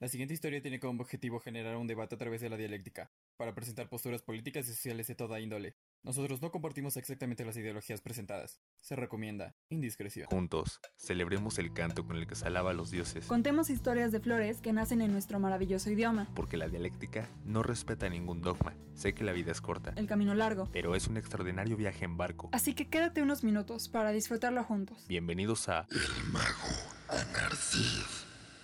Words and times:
La 0.00 0.06
siguiente 0.06 0.32
historia 0.32 0.62
tiene 0.62 0.78
como 0.78 1.02
objetivo 1.02 1.40
generar 1.40 1.76
un 1.76 1.88
debate 1.88 2.14
a 2.14 2.18
través 2.18 2.40
de 2.40 2.48
la 2.48 2.56
dialéctica, 2.56 3.10
para 3.36 3.52
presentar 3.52 3.88
posturas 3.88 4.22
políticas 4.22 4.68
y 4.68 4.72
sociales 4.72 5.08
de 5.08 5.16
toda 5.16 5.40
índole. 5.40 5.74
Nosotros 6.04 6.40
no 6.40 6.52
compartimos 6.52 6.96
exactamente 6.96 7.44
las 7.44 7.56
ideologías 7.56 8.00
presentadas. 8.00 8.60
Se 8.80 8.94
recomienda 8.94 9.56
indiscreción. 9.70 10.28
Juntos, 10.28 10.78
celebremos 10.94 11.58
el 11.58 11.72
canto 11.72 12.06
con 12.06 12.14
el 12.14 12.28
que 12.28 12.36
se 12.36 12.46
alaba 12.46 12.70
a 12.70 12.74
los 12.74 12.92
dioses, 12.92 13.26
Contemos 13.26 13.70
historias 13.70 14.12
de 14.12 14.20
flores 14.20 14.60
que 14.60 14.72
nacen 14.72 15.00
en 15.02 15.10
nuestro 15.10 15.40
maravilloso 15.40 15.90
idioma. 15.90 16.28
porque 16.36 16.56
la 16.56 16.68
dialéctica 16.68 17.28
no 17.44 17.64
respeta 17.64 18.08
ningún 18.08 18.40
dogma. 18.40 18.76
Sé 18.94 19.14
que 19.14 19.24
la 19.24 19.32
vida 19.32 19.50
es 19.50 19.60
corta, 19.60 19.94
El 19.96 20.06
camino 20.06 20.32
largo. 20.32 20.68
pero 20.72 20.94
es 20.94 21.08
un 21.08 21.16
extraordinario 21.16 21.76
viaje 21.76 22.04
en 22.04 22.16
barco. 22.16 22.50
Así 22.52 22.72
que 22.72 22.86
quédate 22.88 23.20
unos 23.20 23.42
minutos 23.42 23.88
para 23.88 24.12
disfrutarlo 24.12 24.62
juntos. 24.62 25.06
Bienvenidos 25.08 25.68
a 25.68 25.88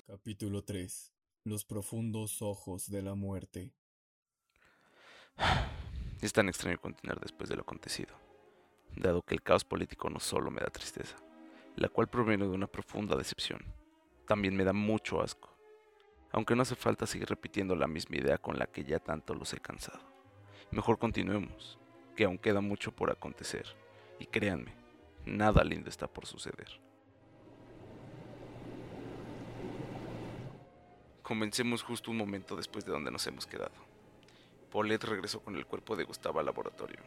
Capítulo 0.06 0.62
3. 0.62 1.13
Los 1.46 1.66
profundos 1.66 2.40
ojos 2.40 2.90
de 2.90 3.02
la 3.02 3.14
muerte. 3.14 3.70
Es 6.22 6.32
tan 6.32 6.48
extraño 6.48 6.80
continuar 6.80 7.20
después 7.20 7.50
de 7.50 7.56
lo 7.56 7.60
acontecido, 7.60 8.14
dado 8.96 9.20
que 9.20 9.34
el 9.34 9.42
caos 9.42 9.62
político 9.62 10.08
no 10.08 10.20
solo 10.20 10.50
me 10.50 10.62
da 10.62 10.70
tristeza, 10.70 11.18
la 11.76 11.90
cual 11.90 12.08
proviene 12.08 12.44
de 12.46 12.52
una 12.52 12.66
profunda 12.66 13.14
decepción, 13.14 13.60
también 14.26 14.56
me 14.56 14.64
da 14.64 14.72
mucho 14.72 15.20
asco, 15.20 15.54
aunque 16.32 16.56
no 16.56 16.62
hace 16.62 16.76
falta 16.76 17.06
seguir 17.06 17.28
repitiendo 17.28 17.76
la 17.76 17.88
misma 17.88 18.16
idea 18.16 18.38
con 18.38 18.58
la 18.58 18.66
que 18.66 18.84
ya 18.84 18.98
tanto 18.98 19.34
los 19.34 19.52
he 19.52 19.60
cansado. 19.60 20.00
Mejor 20.70 20.98
continuemos, 20.98 21.78
que 22.16 22.24
aún 22.24 22.38
queda 22.38 22.62
mucho 22.62 22.90
por 22.96 23.10
acontecer, 23.10 23.66
y 24.18 24.24
créanme, 24.24 24.74
nada 25.26 25.62
lindo 25.62 25.90
está 25.90 26.06
por 26.06 26.24
suceder. 26.24 26.83
Comencemos 31.24 31.82
justo 31.82 32.10
un 32.10 32.18
momento 32.18 32.54
después 32.54 32.84
de 32.84 32.92
donde 32.92 33.10
nos 33.10 33.26
hemos 33.26 33.46
quedado. 33.46 33.72
Paulette 34.70 35.04
regresó 35.04 35.40
con 35.40 35.56
el 35.56 35.64
cuerpo 35.64 35.96
de 35.96 36.04
Gustavo 36.04 36.38
al 36.38 36.44
laboratorio, 36.44 36.98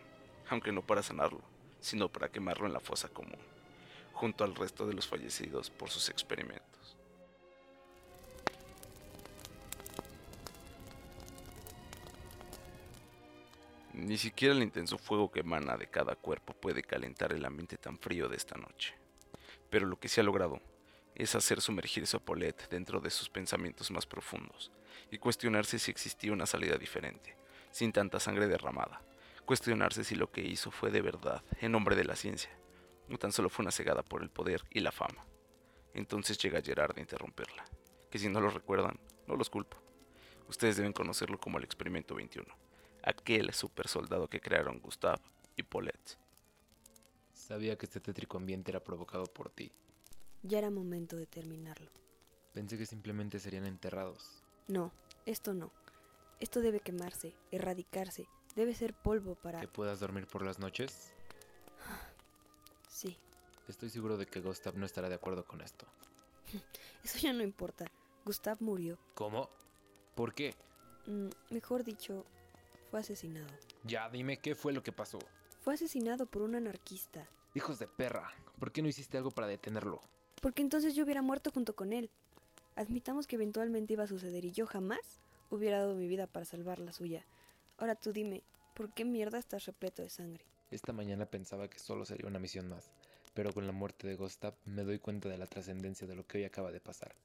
aunque 0.50 0.72
no 0.72 0.82
para 0.82 1.04
sanarlo, 1.04 1.42
sino 1.80 2.10
para 2.10 2.30
quemarlo 2.30 2.66
en 2.66 2.74
la 2.74 2.80
fosa 2.80 3.10
común, 3.10 3.38
junto 4.14 4.44
al 4.44 4.56
resto 4.56 4.88
de 4.88 4.96
los 4.96 5.08
fallecidos 5.08 5.70
por 5.70 5.92
sus 5.92 6.10
experimentos. 6.10 6.98
Ni 13.94 14.18
siquiera 14.18 14.56
el 14.56 14.64
intenso 14.64 14.98
fuego 14.98 15.30
que 15.30 15.42
emana 15.42 15.78
de 15.78 15.92
cada 15.92 16.16
cuerpo 16.16 16.54
puede 16.54 16.82
calentar 16.82 17.34
el 17.34 17.46
ambiente 17.46 17.78
tan 17.78 18.00
frío 18.00 18.28
de 18.28 18.38
esta 18.38 18.58
noche. 18.58 18.96
Pero 19.70 19.86
lo 19.86 20.00
que 20.00 20.10
se 20.10 20.22
ha 20.22 20.24
logrado 20.24 20.60
es 21.18 21.34
hacer 21.34 21.62
sumergirse 21.62 22.16
a 22.16 22.20
Paulette 22.20 22.70
dentro 22.70 23.00
de 23.00 23.10
sus 23.10 23.30
pensamientos 23.30 23.90
más 23.90 24.06
profundos 24.06 24.72
y 25.10 25.18
cuestionarse 25.18 25.80
si 25.80 25.90
existía 25.90 26.32
una 26.32 26.46
salida 26.46 26.78
diferente, 26.78 27.36
sin 27.72 27.92
tanta 27.92 28.20
sangre 28.20 28.48
derramada. 28.48 29.02
Cuestionarse 29.46 30.04
si 30.04 30.16
lo 30.16 30.32
que 30.32 30.42
hizo 30.42 30.70
fue 30.70 30.92
de 30.92 31.02
verdad, 31.02 31.44
en 31.60 31.72
nombre 31.72 31.96
de 31.96 32.04
la 32.04 32.16
ciencia, 32.16 32.52
o 33.10 33.18
tan 33.18 33.32
solo 33.32 33.50
fue 33.50 33.64
una 33.64 33.72
cegada 33.72 34.04
por 34.04 34.22
el 34.22 34.30
poder 34.30 34.64
y 34.70 34.82
la 34.82 34.92
fama. 34.92 35.26
Entonces 35.94 36.38
llega 36.38 36.62
Gerard 36.62 36.98
a 36.98 37.02
interrumpirla, 37.02 37.66
que 38.12 38.20
si 38.20 38.30
no 38.30 38.40
lo 38.40 38.50
recuerdan, 38.50 39.00
no 39.26 39.36
los 39.36 39.50
culpo. 39.50 39.78
Ustedes 40.48 40.78
deben 40.78 40.94
conocerlo 40.94 41.40
como 41.40 41.58
el 41.58 41.64
Experimento 41.64 42.14
21, 42.14 42.46
aquel 43.04 43.54
super 43.54 43.88
soldado 43.88 44.28
que 44.28 44.40
crearon 44.40 44.80
Gustave 44.80 45.22
y 45.56 45.64
Paulette. 45.64 46.18
Sabía 47.34 47.78
que 47.78 47.86
este 47.86 48.02
tétrico 48.02 48.38
ambiente 48.38 48.72
era 48.72 48.84
provocado 48.84 49.26
por 49.26 49.50
ti. 49.50 49.72
Ya 50.44 50.60
era 50.60 50.70
momento 50.70 51.16
de 51.16 51.26
terminarlo. 51.26 51.90
Pensé 52.54 52.78
que 52.78 52.86
simplemente 52.86 53.40
serían 53.40 53.66
enterrados. 53.66 54.44
No, 54.68 54.92
esto 55.26 55.54
no. 55.54 55.72
Esto 56.40 56.62
debe 56.62 56.80
quemarse, 56.80 57.36
erradicarse. 57.52 58.28
Debe 58.56 58.74
ser 58.74 58.94
polvo 58.94 59.36
para... 59.36 59.60
¿Que 59.60 59.68
puedas 59.68 60.00
dormir 60.00 60.28
por 60.28 60.44
las 60.44 60.60
noches? 60.60 61.12
Sí, 62.90 63.18
Estoy 63.68 63.90
seguro 63.90 64.16
de 64.18 64.26
que 64.26 64.40
Gustav 64.40 64.78
no 64.78 64.86
estará 64.86 65.10
de 65.10 65.16
acuerdo 65.16 65.46
con 65.46 65.62
esto. 65.62 65.86
eso 67.04 67.18
ya 67.20 67.34
no 67.34 67.44
importa. 67.44 67.86
Gustav 68.26 68.58
murió. 68.62 68.98
¿Cómo? 69.14 69.50
¿Por 70.16 70.34
qué? 70.34 70.56
Mm, 71.06 71.28
mejor 71.50 71.84
dicho, 71.84 72.26
fue 72.90 73.02
asesinado. 73.02 73.54
Ya, 73.84 74.10
dime 74.10 74.40
qué 74.40 74.56
fue 74.56 74.72
lo 74.72 74.84
que 74.84 74.94
pasó. 74.94 75.20
Fue 75.60 75.74
asesinado 75.74 76.26
por 76.28 76.44
un 76.44 76.56
anarquista. 76.56 77.28
Hijos 77.56 77.78
de 77.80 77.88
perra, 77.88 78.32
¿por 78.58 78.72
qué 78.72 78.82
no 78.82 78.88
hiciste 78.88 79.18
algo 79.18 79.32
para 79.32 79.48
detenerlo? 79.48 80.02
Porque 80.42 80.62
entonces 80.62 80.96
yo 80.96 81.04
hubiera 81.04 81.22
muerto 81.22 81.52
junto 81.52 81.76
con 81.76 81.94
él. 81.94 82.10
Admitamos 82.76 83.28
que 83.28 83.36
eventualmente 83.36 83.94
iba 83.94 84.04
a 84.04 84.08
suceder 84.08 84.46
y 84.46 84.52
yo 84.52 84.68
jamás 84.68 85.20
hubiera 85.50 85.80
dado 85.80 85.96
mi 85.96 86.08
vida 86.08 86.28
para 86.28 86.46
salvar 86.46 86.80
la 86.80 86.94
suya. 86.94 87.26
Ahora 87.78 87.96
tú 87.96 88.12
dime, 88.14 88.44
¿por 88.76 88.94
qué 88.94 89.06
mierda 89.06 89.40
estás 89.40 89.66
repleto 89.66 90.02
de 90.02 90.10
sangre? 90.10 90.46
Esta 90.70 90.94
mañana 90.94 91.26
pensaba 91.26 91.70
que 91.70 91.80
solo 91.80 92.06
sería 92.06 92.28
una 92.28 92.40
misión 92.40 92.68
más, 92.70 92.92
pero 93.34 93.54
con 93.54 93.66
la 93.66 93.72
muerte 93.72 94.08
de 94.08 94.16
Gustav 94.16 94.54
me 94.66 94.84
doy 94.84 95.00
cuenta 95.00 95.30
de 95.30 95.38
la 95.38 95.48
trascendencia 95.48 96.08
de 96.08 96.16
lo 96.16 96.28
que 96.28 96.40
hoy 96.40 96.44
acaba 96.44 96.72
de 96.72 96.80
pasar. 96.80 97.16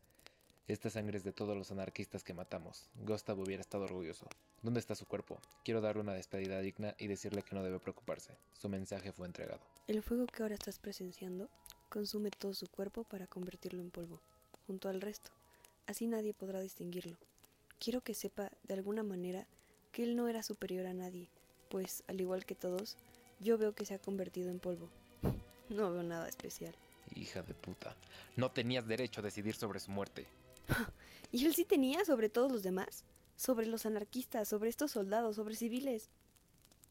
Esta 0.69 0.91
sangre 0.91 1.19
es 1.19 1.25
de 1.25 1.33
todos 1.33 1.57
los 1.57 1.73
anarquistas 1.73 2.23
que 2.23 2.35
matamos. 2.35 2.89
Gustav 3.05 3.39
hubiera 3.39 3.61
estado 3.61 3.85
orgulloso. 3.85 4.27
¿Dónde 4.63 4.79
está 4.79 4.95
su 4.95 5.07
cuerpo? 5.07 5.41
Quiero 5.65 5.81
darle 5.81 6.03
una 6.03 6.15
despedida 6.15 6.61
digna 6.61 6.95
y 6.99 7.09
decirle 7.09 7.43
que 7.43 7.57
no 7.57 7.65
debe 7.65 7.81
preocuparse. 7.81 8.37
Su 8.53 8.69
mensaje 8.69 9.13
fue 9.13 9.27
entregado. 9.27 9.61
El 9.89 10.03
fuego 10.03 10.27
que 10.27 10.43
ahora 10.43 10.55
estás 10.55 10.79
presenciando 10.79 11.49
consume 11.93 12.31
todo 12.31 12.55
su 12.55 12.69
cuerpo 12.69 13.05
para 13.05 13.27
convertirlo 13.27 13.83
en 13.83 13.91
polvo, 13.91 14.19
junto 14.67 14.89
al 14.89 15.03
resto. 15.03 15.31
Así 15.87 16.07
nadie 16.07 16.33
podrá 16.33 16.59
distinguirlo. 16.61 17.19
Quiero 17.79 18.01
que 18.01 18.15
sepa, 18.15 18.51
de 18.63 18.73
alguna 18.73 19.03
manera, 19.03 19.47
que 19.93 20.05
él 20.05 20.17
no 20.17 20.27
era 20.27 20.43
superior 20.43 20.87
a 20.87 20.95
nadie, 20.95 21.29
pues, 21.69 22.03
al 22.07 22.19
igual 22.19 22.47
que 22.47 22.55
todos, 22.55 22.97
yo 23.41 23.59
veo 23.59 23.75
que 23.75 23.85
se 23.85 23.93
ha 23.93 23.99
convertido 23.99 24.49
en 24.51 24.59
polvo. 24.59 24.89
No 25.69 25.91
veo 25.91 26.03
nada 26.03 26.29
especial. 26.29 26.75
Hija 27.15 27.43
de 27.43 27.55
puta. 27.55 27.95
No 28.37 28.51
tenías 28.51 28.87
derecho 28.87 29.21
a 29.21 29.25
decidir 29.25 29.55
sobre 29.55 29.79
su 29.79 29.91
muerte. 29.91 30.27
Y 31.31 31.47
él 31.47 31.55
sí 31.55 31.65
tenía 31.65 32.05
sobre 32.05 32.29
todos 32.29 32.53
los 32.53 32.63
demás, 32.63 33.05
sobre 33.37 33.65
los 33.67 33.87
anarquistas, 33.87 34.49
sobre 34.49 34.69
estos 34.69 34.91
soldados, 34.91 35.37
sobre 35.37 35.57
civiles, 35.57 36.11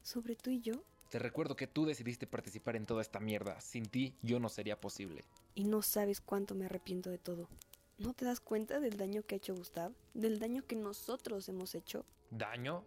sobre 0.01 0.35
tú 0.35 0.49
y 0.49 0.61
yo. 0.61 0.83
Te 1.11 1.19
recuerdo 1.19 1.57
que 1.57 1.67
tú 1.67 1.85
decidiste 1.85 2.25
participar 2.25 2.77
en 2.77 2.85
toda 2.85 3.01
esta 3.01 3.19
mierda. 3.19 3.59
Sin 3.59 3.85
ti, 3.85 4.15
yo 4.21 4.39
no 4.39 4.47
sería 4.47 4.79
posible. 4.79 5.25
Y 5.55 5.65
no 5.65 5.81
sabes 5.81 6.21
cuánto 6.21 6.55
me 6.55 6.67
arrepiento 6.67 7.09
de 7.09 7.17
todo. 7.17 7.49
¿No 7.97 8.13
te 8.13 8.23
das 8.23 8.39
cuenta 8.39 8.79
del 8.79 8.95
daño 8.95 9.21
que 9.23 9.35
ha 9.35 9.37
hecho 9.37 9.53
Gustav? 9.53 9.91
¿Del 10.13 10.39
daño 10.39 10.65
que 10.65 10.77
nosotros 10.77 11.49
hemos 11.49 11.75
hecho? 11.75 12.05
¿Daño? 12.29 12.85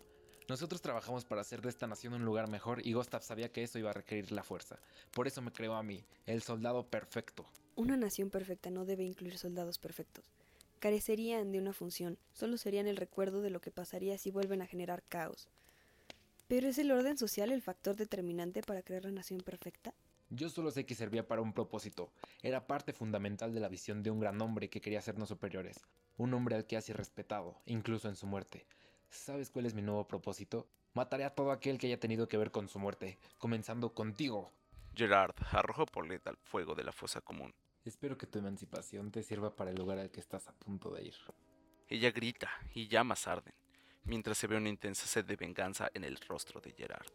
Nosotros 0.48 0.80
trabajamos 0.80 1.26
para 1.26 1.42
hacer 1.42 1.60
de 1.60 1.68
esta 1.68 1.86
nación 1.86 2.14
un 2.14 2.24
lugar 2.24 2.48
mejor 2.48 2.80
y 2.86 2.94
Gustav 2.94 3.22
sabía 3.22 3.52
que 3.52 3.62
eso 3.62 3.78
iba 3.78 3.90
a 3.90 3.94
requerir 3.94 4.32
la 4.32 4.42
fuerza. 4.42 4.78
Por 5.10 5.26
eso 5.26 5.42
me 5.42 5.52
creó 5.52 5.74
a 5.74 5.82
mí, 5.82 6.02
el 6.24 6.40
soldado 6.40 6.86
perfecto. 6.86 7.44
Una 7.76 7.98
nación 7.98 8.30
perfecta 8.30 8.70
no 8.70 8.86
debe 8.86 9.04
incluir 9.04 9.36
soldados 9.36 9.76
perfectos. 9.76 10.24
Carecerían 10.78 11.52
de 11.52 11.58
una 11.58 11.74
función, 11.74 12.16
solo 12.32 12.56
serían 12.56 12.86
el 12.86 12.96
recuerdo 12.96 13.42
de 13.42 13.50
lo 13.50 13.60
que 13.60 13.70
pasaría 13.70 14.16
si 14.16 14.30
vuelven 14.30 14.62
a 14.62 14.66
generar 14.66 15.02
caos. 15.02 15.50
¿Pero 16.46 16.68
es 16.68 16.78
el 16.78 16.92
orden 16.92 17.16
social 17.16 17.52
el 17.52 17.62
factor 17.62 17.96
determinante 17.96 18.62
para 18.62 18.82
crear 18.82 19.04
la 19.04 19.10
nación 19.10 19.40
perfecta? 19.40 19.94
Yo 20.28 20.50
solo 20.50 20.70
sé 20.70 20.84
que 20.84 20.94
servía 20.94 21.26
para 21.26 21.40
un 21.40 21.52
propósito. 21.52 22.12
Era 22.42 22.66
parte 22.66 22.92
fundamental 22.92 23.54
de 23.54 23.60
la 23.60 23.68
visión 23.68 24.02
de 24.02 24.10
un 24.10 24.20
gran 24.20 24.40
hombre 24.42 24.68
que 24.68 24.80
quería 24.80 24.98
hacernos 24.98 25.28
superiores. 25.28 25.80
Un 26.16 26.34
hombre 26.34 26.56
al 26.56 26.66
que 26.66 26.76
hace 26.76 26.92
respetado, 26.92 27.60
incluso 27.66 28.08
en 28.08 28.16
su 28.16 28.26
muerte. 28.26 28.66
¿Sabes 29.08 29.50
cuál 29.50 29.66
es 29.66 29.74
mi 29.74 29.82
nuevo 29.82 30.06
propósito? 30.06 30.68
Mataré 30.92 31.24
a 31.24 31.34
todo 31.34 31.50
aquel 31.50 31.78
que 31.78 31.86
haya 31.86 32.00
tenido 32.00 32.28
que 32.28 32.36
ver 32.36 32.50
con 32.50 32.68
su 32.68 32.78
muerte, 32.78 33.18
comenzando 33.38 33.94
contigo. 33.94 34.52
Gerard 34.94 35.34
arrojó 35.50 35.86
Paulette 35.86 36.26
al 36.28 36.36
fuego 36.36 36.74
de 36.74 36.84
la 36.84 36.92
fosa 36.92 37.20
común. 37.20 37.54
Espero 37.84 38.18
que 38.18 38.26
tu 38.26 38.38
emancipación 38.38 39.10
te 39.10 39.22
sirva 39.22 39.56
para 39.56 39.70
el 39.70 39.76
lugar 39.76 39.98
al 39.98 40.10
que 40.10 40.20
estás 40.20 40.48
a 40.48 40.52
punto 40.52 40.90
de 40.90 41.04
ir. 41.04 41.14
Ella 41.88 42.10
grita 42.10 42.48
y 42.74 42.88
llamas 42.88 43.26
arden, 43.26 43.54
mientras 44.04 44.38
se 44.38 44.46
ve 44.46 44.56
una 44.56 44.68
intensa 44.68 45.06
sed 45.06 45.24
de 45.24 45.36
venganza 45.36 45.90
en 45.94 46.04
el 46.04 46.16
rostro 46.16 46.60
de 46.60 46.72
Gerard. 46.72 47.06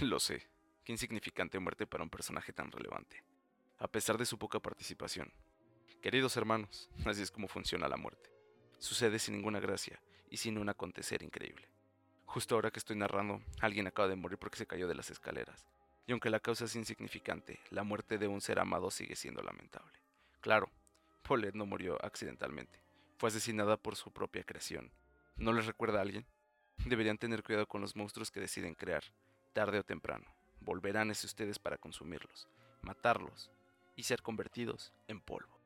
Lo 0.00 0.18
sé, 0.18 0.46
qué 0.84 0.92
insignificante 0.92 1.58
muerte 1.58 1.86
para 1.86 2.02
un 2.02 2.10
personaje 2.10 2.52
tan 2.52 2.70
relevante, 2.70 3.22
a 3.78 3.88
pesar 3.88 4.18
de 4.18 4.26
su 4.26 4.38
poca 4.38 4.60
participación. 4.60 5.32
Queridos 6.02 6.36
hermanos, 6.36 6.90
así 7.06 7.22
es 7.22 7.30
como 7.30 7.48
funciona 7.48 7.88
la 7.88 7.96
muerte. 7.96 8.30
Sucede 8.78 9.18
sin 9.18 9.34
ninguna 9.34 9.60
gracia 9.60 10.00
y 10.28 10.36
sin 10.36 10.58
un 10.58 10.68
acontecer 10.68 11.22
increíble. 11.22 11.68
Justo 12.26 12.54
ahora 12.54 12.70
que 12.70 12.78
estoy 12.78 12.96
narrando, 12.96 13.40
alguien 13.60 13.86
acaba 13.86 14.08
de 14.08 14.16
morir 14.16 14.38
porque 14.38 14.58
se 14.58 14.66
cayó 14.66 14.88
de 14.88 14.94
las 14.94 15.10
escaleras. 15.10 15.64
Y 16.06 16.12
aunque 16.12 16.30
la 16.30 16.40
causa 16.40 16.66
es 16.66 16.76
insignificante, 16.76 17.60
la 17.70 17.84
muerte 17.84 18.18
de 18.18 18.28
un 18.28 18.40
ser 18.40 18.58
amado 18.58 18.90
sigue 18.90 19.16
siendo 19.16 19.42
lamentable. 19.42 19.98
Claro, 20.40 20.70
Paulette 21.26 21.54
no 21.54 21.64
murió 21.64 21.98
accidentalmente. 22.04 22.78
Fue 23.16 23.30
asesinada 23.30 23.78
por 23.78 23.96
su 23.96 24.12
propia 24.12 24.44
creación. 24.44 24.92
¿No 25.36 25.52
les 25.54 25.64
recuerda 25.64 25.98
a 25.98 26.02
alguien? 26.02 26.26
Deberían 26.84 27.16
tener 27.16 27.42
cuidado 27.42 27.66
con 27.66 27.80
los 27.80 27.96
monstruos 27.96 28.30
que 28.30 28.40
deciden 28.40 28.74
crear, 28.74 29.02
tarde 29.54 29.78
o 29.78 29.84
temprano. 29.84 30.26
Volverán 30.60 31.10
hacia 31.10 31.26
ustedes 31.26 31.58
para 31.58 31.78
consumirlos, 31.78 32.46
matarlos 32.82 33.50
y 33.96 34.02
ser 34.02 34.20
convertidos 34.20 34.92
en 35.08 35.20
polvo. 35.20 35.58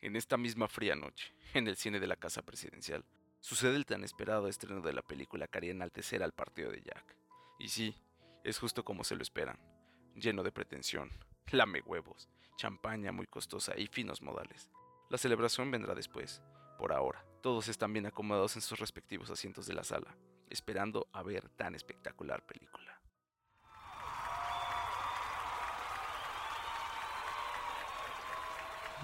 En 0.00 0.16
esta 0.16 0.36
misma 0.36 0.68
fría 0.68 0.96
noche, 0.96 1.32
en 1.54 1.68
el 1.68 1.76
cine 1.76 2.00
de 2.00 2.06
la 2.08 2.16
Casa 2.16 2.42
Presidencial, 2.42 3.04
sucede 3.40 3.76
el 3.76 3.86
tan 3.86 4.02
esperado 4.02 4.48
estreno 4.48 4.80
de 4.80 4.92
la 4.92 5.02
película 5.02 5.46
que 5.46 5.58
haría 5.58 5.70
enaltecer 5.70 6.22
al 6.22 6.32
partido 6.32 6.70
de 6.72 6.82
Jack. 6.82 7.16
Y 7.60 7.68
sí, 7.68 7.96
es 8.42 8.58
justo 8.58 8.84
como 8.84 9.04
se 9.04 9.14
lo 9.14 9.22
esperan 9.22 9.77
lleno 10.20 10.42
de 10.42 10.52
pretensión, 10.52 11.10
lame 11.50 11.80
huevos, 11.80 12.28
champaña 12.56 13.12
muy 13.12 13.26
costosa 13.26 13.74
y 13.76 13.86
finos 13.86 14.22
modales. 14.22 14.70
La 15.08 15.18
celebración 15.18 15.70
vendrá 15.70 15.94
después. 15.94 16.42
Por 16.78 16.92
ahora, 16.92 17.24
todos 17.40 17.68
están 17.68 17.92
bien 17.92 18.06
acomodados 18.06 18.56
en 18.56 18.62
sus 18.62 18.78
respectivos 18.78 19.30
asientos 19.30 19.66
de 19.66 19.74
la 19.74 19.84
sala, 19.84 20.16
esperando 20.50 21.08
a 21.12 21.22
ver 21.22 21.48
tan 21.50 21.74
espectacular 21.74 22.44
película. 22.44 23.00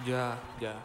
Ya, 0.04 0.42
ya. 0.60 0.82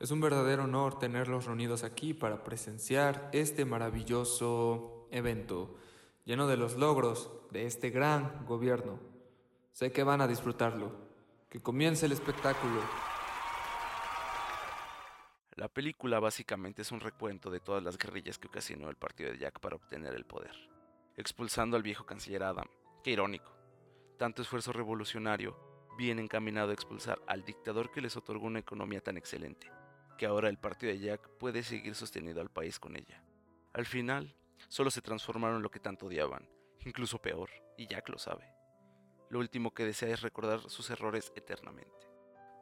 Es 0.00 0.10
un 0.10 0.20
verdadero 0.20 0.64
honor 0.64 0.98
tenerlos 0.98 1.44
reunidos 1.44 1.84
aquí 1.84 2.14
para 2.14 2.44
presenciar 2.44 3.28
este 3.32 3.64
maravilloso 3.64 5.06
evento, 5.10 5.76
lleno 6.24 6.46
de 6.46 6.56
los 6.56 6.76
logros 6.76 7.30
de 7.50 7.66
este 7.66 7.90
gran 7.90 8.46
gobierno. 8.46 9.17
Sé 9.78 9.92
que 9.92 10.02
van 10.02 10.20
a 10.20 10.26
disfrutarlo. 10.26 10.90
Que 11.48 11.60
comience 11.60 12.04
el 12.06 12.10
espectáculo. 12.10 12.80
La 15.54 15.68
película 15.68 16.18
básicamente 16.18 16.82
es 16.82 16.90
un 16.90 16.98
recuento 16.98 17.48
de 17.48 17.60
todas 17.60 17.84
las 17.84 17.96
guerrillas 17.96 18.38
que 18.38 18.48
ocasionó 18.48 18.90
el 18.90 18.96
partido 18.96 19.30
de 19.30 19.38
Jack 19.38 19.60
para 19.60 19.76
obtener 19.76 20.16
el 20.16 20.24
poder, 20.24 20.50
expulsando 21.16 21.76
al 21.76 21.84
viejo 21.84 22.04
canciller 22.04 22.42
Adam. 22.42 22.66
Qué 23.04 23.12
irónico. 23.12 23.52
Tanto 24.18 24.42
esfuerzo 24.42 24.72
revolucionario 24.72 25.56
bien 25.96 26.18
encaminado 26.18 26.70
a 26.70 26.74
expulsar 26.74 27.20
al 27.28 27.44
dictador 27.44 27.92
que 27.92 28.00
les 28.00 28.16
otorgó 28.16 28.48
una 28.48 28.58
economía 28.58 29.00
tan 29.00 29.16
excelente, 29.16 29.70
que 30.18 30.26
ahora 30.26 30.48
el 30.48 30.58
partido 30.58 30.90
de 30.90 30.98
Jack 30.98 31.28
puede 31.38 31.62
seguir 31.62 31.94
sosteniendo 31.94 32.40
al 32.40 32.50
país 32.50 32.80
con 32.80 32.96
ella. 32.96 33.22
Al 33.74 33.86
final, 33.86 34.34
solo 34.66 34.90
se 34.90 35.02
transformaron 35.02 35.58
en 35.58 35.62
lo 35.62 35.70
que 35.70 35.78
tanto 35.78 36.06
odiaban, 36.06 36.48
incluso 36.84 37.22
peor, 37.22 37.50
y 37.76 37.86
Jack 37.86 38.08
lo 38.08 38.18
sabe. 38.18 38.57
Lo 39.30 39.40
último 39.40 39.74
que 39.74 39.84
desea 39.84 40.14
es 40.14 40.22
recordar 40.22 40.60
sus 40.70 40.88
errores 40.88 41.32
eternamente, 41.36 42.08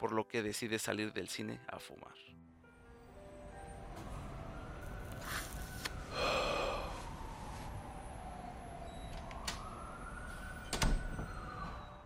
por 0.00 0.10
lo 0.12 0.26
que 0.26 0.42
decide 0.42 0.80
salir 0.80 1.12
del 1.12 1.28
cine 1.28 1.60
a 1.68 1.78
fumar. 1.78 2.14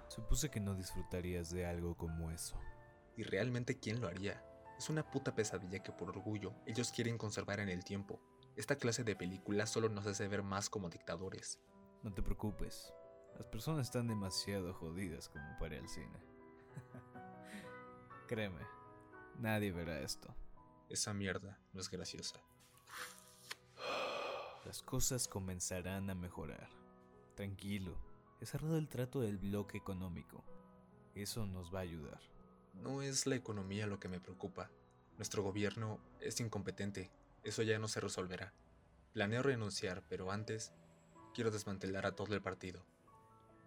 Supuse 0.09 0.51
que 0.51 0.61
no 0.61 0.75
disfrutarías 0.75 1.51
de 1.51 1.65
algo 1.65 1.97
como 1.97 2.31
eso. 2.31 2.61
¿Y 3.17 3.23
realmente 3.23 3.79
quién 3.79 4.01
lo 4.01 4.09
haría? 4.09 4.45
Es 4.77 4.91
una 4.91 5.11
puta 5.11 5.35
pesadilla 5.35 5.83
que 5.83 5.93
por 5.93 6.11
orgullo 6.11 6.55
ellos 6.67 6.93
quieren 6.93 7.17
conservar 7.17 7.61
en 7.61 7.71
el 7.71 7.83
tiempo. 7.83 8.21
Esta 8.57 8.77
clase 8.77 9.05
de 9.05 9.17
películas 9.17 9.71
solo 9.71 9.89
nos 9.89 10.07
hace 10.07 10.29
ver 10.29 10.43
más 10.43 10.69
como 10.69 10.91
dictadores. 10.91 11.61
No 12.03 12.13
te 12.13 12.23
preocupes, 12.23 12.93
las 13.41 13.49
personas 13.49 13.87
están 13.87 14.07
demasiado 14.07 14.75
jodidas 14.75 15.31
como 15.31 15.57
para 15.59 15.75
el 15.75 15.89
cine. 15.89 16.23
Créeme, 18.29 18.61
nadie 19.39 19.73
verá 19.73 19.99
esto. 20.01 20.29
Esa 20.91 21.15
mierda 21.15 21.59
no 21.73 21.81
es 21.81 21.91
graciosa. 21.91 22.39
Las 24.67 24.83
cosas 24.83 25.27
comenzarán 25.27 26.11
a 26.11 26.15
mejorar. 26.15 26.69
Tranquilo, 27.35 27.97
he 28.43 28.45
cerrado 28.45 28.77
el 28.77 28.91
trato 28.91 29.23
del 29.23 29.39
bloque 29.39 29.79
económico. 29.79 30.45
Eso 31.15 31.47
nos 31.47 31.75
va 31.75 31.79
a 31.79 31.83
ayudar. 31.85 32.21
No 32.75 33.01
es 33.01 33.27
la 33.27 33.37
economía 33.37 33.87
lo 33.87 33.99
que 33.99 34.11
me 34.11 34.21
preocupa. 34.21 34.71
Nuestro 35.17 35.43
gobierno 35.43 35.99
es 36.21 36.41
incompetente. 36.41 37.11
Eso 37.43 37.63
ya 37.63 37.79
no 37.79 37.89
se 37.89 38.01
resolverá. 38.01 38.53
Planeo 39.15 39.43
renunciar, 39.43 40.03
pero 40.11 40.31
antes 40.31 40.75
quiero 41.33 41.51
desmantelar 41.51 42.05
a 42.05 42.15
todo 42.15 42.35
el 42.35 42.43
partido. 42.43 42.85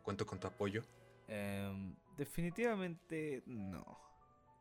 ¿Cuento 0.03 0.25
con 0.25 0.39
tu 0.39 0.47
apoyo? 0.47 0.83
Em, 1.27 1.95
definitivamente 2.17 3.41
no. 3.45 3.97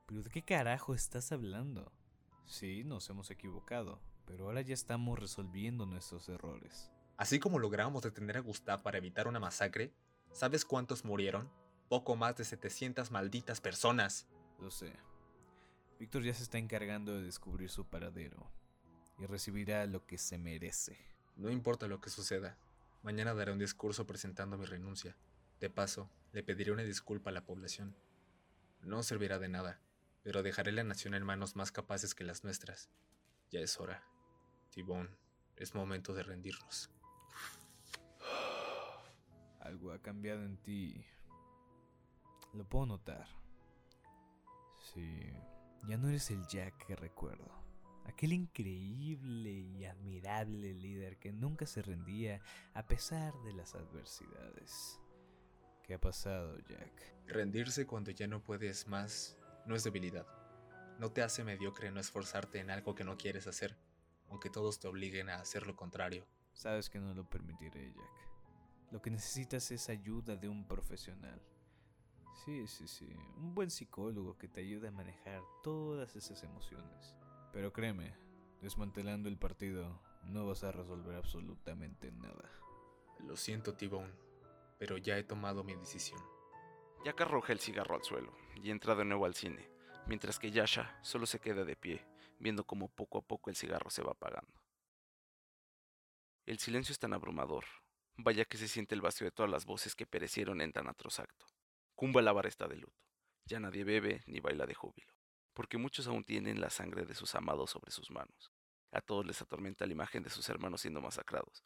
¿Pero 0.07 0.23
de 0.23 0.31
qué 0.31 0.43
carajo 0.43 0.95
estás 0.95 1.33
hablando? 1.33 1.93
Sí, 2.47 2.85
nos 2.85 3.11
hemos 3.11 3.31
equivocado, 3.31 4.01
pero 4.25 4.47
ahora 4.47 4.63
ya 4.63 4.75
estamos 4.75 5.19
resolviendo 5.19 5.85
nuestros 5.85 6.29
errores. 6.29 6.91
Así 7.17 7.39
como 7.39 7.59
logramos 7.59 8.03
detener 8.03 8.37
a 8.37 8.41
Gustav 8.41 8.83
para 8.83 8.99
evitar 8.99 9.29
una 9.29 9.41
masacre, 9.41 9.93
¿sabes 10.33 10.65
cuántos 10.65 11.05
murieron? 11.05 11.51
Poco 11.89 12.17
más 12.17 12.37
de 12.37 12.45
700 12.45 13.11
malditas 13.11 13.61
personas. 13.61 14.29
Lo 14.61 14.71
sé. 14.71 14.93
Víctor 15.99 16.23
ya 16.23 16.35
se 16.35 16.45
está 16.45 16.59
encargando 16.59 17.15
de 17.15 17.23
descubrir 17.23 17.69
su 17.69 17.85
paradero 17.85 18.51
y 19.19 19.27
recibirá 19.27 19.87
lo 19.87 20.07
que 20.07 20.19
se 20.19 20.39
merece. 20.39 20.99
No 21.37 21.51
importa 21.51 21.87
lo 21.87 22.01
que 22.01 22.11
suceda. 22.11 22.57
Mañana 23.03 23.35
daré 23.35 23.53
un 23.53 23.59
discurso 23.59 24.07
presentando 24.07 24.57
mi 24.57 24.65
renuncia. 24.65 25.17
De 25.63 25.71
paso, 25.71 26.11
le 26.33 26.43
pediré 26.43 26.73
una 26.73 26.83
disculpa 26.83 27.31
a 27.31 27.33
la 27.33 27.47
población. 27.47 27.95
No 28.81 29.05
servirá 29.05 29.39
de 29.39 29.49
nada, 29.49 29.81
pero 30.25 30.43
dejaré 30.43 30.73
la 30.73 30.83
nación 30.83 31.15
en 31.15 31.23
manos 31.23 31.55
más 31.55 31.71
capaces 31.71 32.17
que 32.17 32.25
las 32.25 32.43
nuestras. 32.43 32.91
Ya 33.53 33.61
es 33.61 33.79
hora. 33.79 34.03
Tibón, 34.71 35.17
es 35.55 35.77
momento 35.77 36.15
de 36.15 36.25
rendirnos. 36.25 36.91
Algo 39.61 39.93
ha 39.93 40.03
cambiado 40.03 40.43
en 40.43 40.57
ti. 40.57 41.07
Lo 42.55 42.69
puedo 42.69 42.87
notar. 42.87 43.29
Sí, 44.93 45.33
ya 45.87 45.97
no 45.97 46.09
eres 46.09 46.33
el 46.33 46.45
Jack 46.49 46.87
que 46.89 46.97
recuerdo. 46.97 47.53
Aquel 48.07 48.33
increíble 48.33 49.53
y 49.53 49.85
admirable 49.85 50.75
líder 50.75 51.21
que 51.21 51.33
nunca 51.33 51.67
se 51.67 51.83
rendía 51.83 52.41
a 52.75 52.89
pesar 52.89 53.33
de 53.45 53.53
las 53.53 53.77
adversidades. 53.77 54.99
¿Qué 55.83 55.95
ha 55.95 56.01
pasado, 56.01 56.59
Jack? 56.69 57.15
Rendirse 57.27 57.87
cuando 57.87 58.11
ya 58.11 58.27
no 58.27 58.43
puedes 58.43 58.87
más 58.87 59.37
no 59.67 59.75
es 59.75 59.85
debilidad. 59.85 60.27
No 60.99 61.11
te 61.11 61.23
hace 61.23 61.45
mediocre 61.45 61.91
no 61.91 62.01
esforzarte 62.01 62.61
en 62.61 62.71
algo 62.71 62.95
que 62.95 63.05
no 63.05 63.17
quieres 63.17 63.47
hacer, 63.47 63.77
aunque 64.29 64.51
todos 64.51 64.79
te 64.79 64.89
obliguen 64.89 65.29
a 65.29 65.41
hacer 65.41 65.67
lo 65.67 65.75
contrario. 65.75 66.27
Sabes 66.53 66.89
que 66.89 67.01
no 67.01 67.15
lo 67.15 67.29
permitiré, 67.29 67.93
Jack. 67.93 68.33
Lo 68.93 69.01
que 69.01 69.11
necesitas 69.11 69.71
es 69.71 69.89
ayuda 69.89 70.37
de 70.37 70.49
un 70.49 70.69
profesional. 70.69 71.41
Sí, 72.45 72.67
sí, 72.67 72.87
sí. 72.87 73.09
Un 73.37 73.55
buen 73.55 73.71
psicólogo 73.71 74.37
que 74.37 74.49
te 74.49 74.61
ayude 74.61 74.89
a 74.89 74.93
manejar 74.93 75.43
todas 75.63 76.15
esas 76.15 76.43
emociones. 76.43 77.17
Pero 77.53 77.73
créeme, 77.73 78.15
desmantelando 78.61 79.29
el 79.29 79.39
partido 79.39 80.01
no 80.25 80.47
vas 80.47 80.63
a 80.63 80.73
resolver 80.73 81.17
absolutamente 81.17 82.13
nada. 82.13 82.51
Lo 83.21 83.37
siento, 83.37 83.75
Tibón, 83.75 84.13
pero 84.83 84.99
ya 84.99 85.17
he 85.17 85.23
tomado 85.23 85.63
mi 85.63 85.77
decisión. 85.77 86.21
Jack 87.05 87.21
arroja 87.21 87.53
el 87.53 87.61
cigarro 87.61 87.95
al 87.95 88.03
suelo 88.03 88.37
y 88.57 88.73
entra 88.73 88.97
de 88.97 89.05
nuevo 89.05 89.27
al 89.27 89.37
cine, 89.37 89.71
mientras 90.09 90.41
que 90.41 90.51
Yasha 90.51 90.99
solo 91.05 91.25
se 91.25 91.39
queda 91.39 91.65
de 91.65 91.77
pie, 91.77 92.05
viendo 92.41 92.67
cómo 92.67 92.89
poco 92.89 93.19
a 93.19 93.23
poco 93.23 93.49
el 93.49 93.55
cigarro 93.55 93.91
se 93.91 94.03
va 94.03 94.11
apagando. 94.11 94.61
El 96.47 96.59
silencio 96.59 96.93
es 96.93 96.99
tan 96.99 97.13
abrumador. 97.13 97.65
Vaya 98.17 98.45
que 98.45 98.59
se 98.59 98.67
siente 98.67 98.97
el 98.97 99.03
vacío 99.03 99.25
de 99.25 99.31
todas 99.31 99.53
las 99.53 99.67
voces 99.67 99.95
que 99.95 100.05
perecieron 100.05 100.61
en 100.61 100.73
tan 100.73 100.89
atroz 100.89 101.21
acto. 101.21 101.47
Kumbalabar 101.95 102.47
está 102.47 102.67
de 102.67 102.79
luto. 102.79 103.07
Ya 103.45 103.61
nadie 103.61 103.85
bebe 103.85 104.25
ni 104.27 104.41
baila 104.41 104.67
de 104.67 104.75
júbilo, 104.75 105.15
porque 105.55 105.79
muchos 105.79 106.09
aún 106.09 106.25
tienen 106.25 106.61
la 106.61 106.71
sangre 106.71 107.07
de 107.07 107.15
sus 107.15 107.37
amados 107.37 107.71
sobre 107.71 107.93
sus 107.93 108.11
manos. 108.11 108.51
A 108.91 109.01
todos 109.01 109.25
les 109.27 109.41
atormenta 109.41 109.87
la 109.87 109.93
imagen 109.93 110.25
de 110.25 110.31
sus 110.31 110.49
hermanos 110.49 110.81
siendo 110.81 111.01
masacrados. 111.01 111.63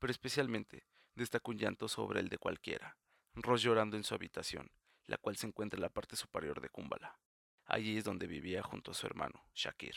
Pero 0.00 0.10
especialmente 0.10 0.84
destaca 1.14 1.50
un 1.50 1.58
llanto 1.58 1.88
sobre 1.88 2.20
el 2.20 2.28
de 2.28 2.38
cualquiera, 2.38 2.96
Ross 3.34 3.62
llorando 3.62 3.96
en 3.96 4.04
su 4.04 4.14
habitación, 4.14 4.70
la 5.06 5.18
cual 5.18 5.36
se 5.36 5.46
encuentra 5.46 5.76
en 5.76 5.82
la 5.82 5.90
parte 5.90 6.16
superior 6.16 6.60
de 6.60 6.68
Kumbala. 6.68 7.18
Allí 7.66 7.96
es 7.96 8.04
donde 8.04 8.26
vivía 8.26 8.62
junto 8.62 8.90
a 8.90 8.94
su 8.94 9.06
hermano, 9.06 9.44
Shakir. 9.54 9.94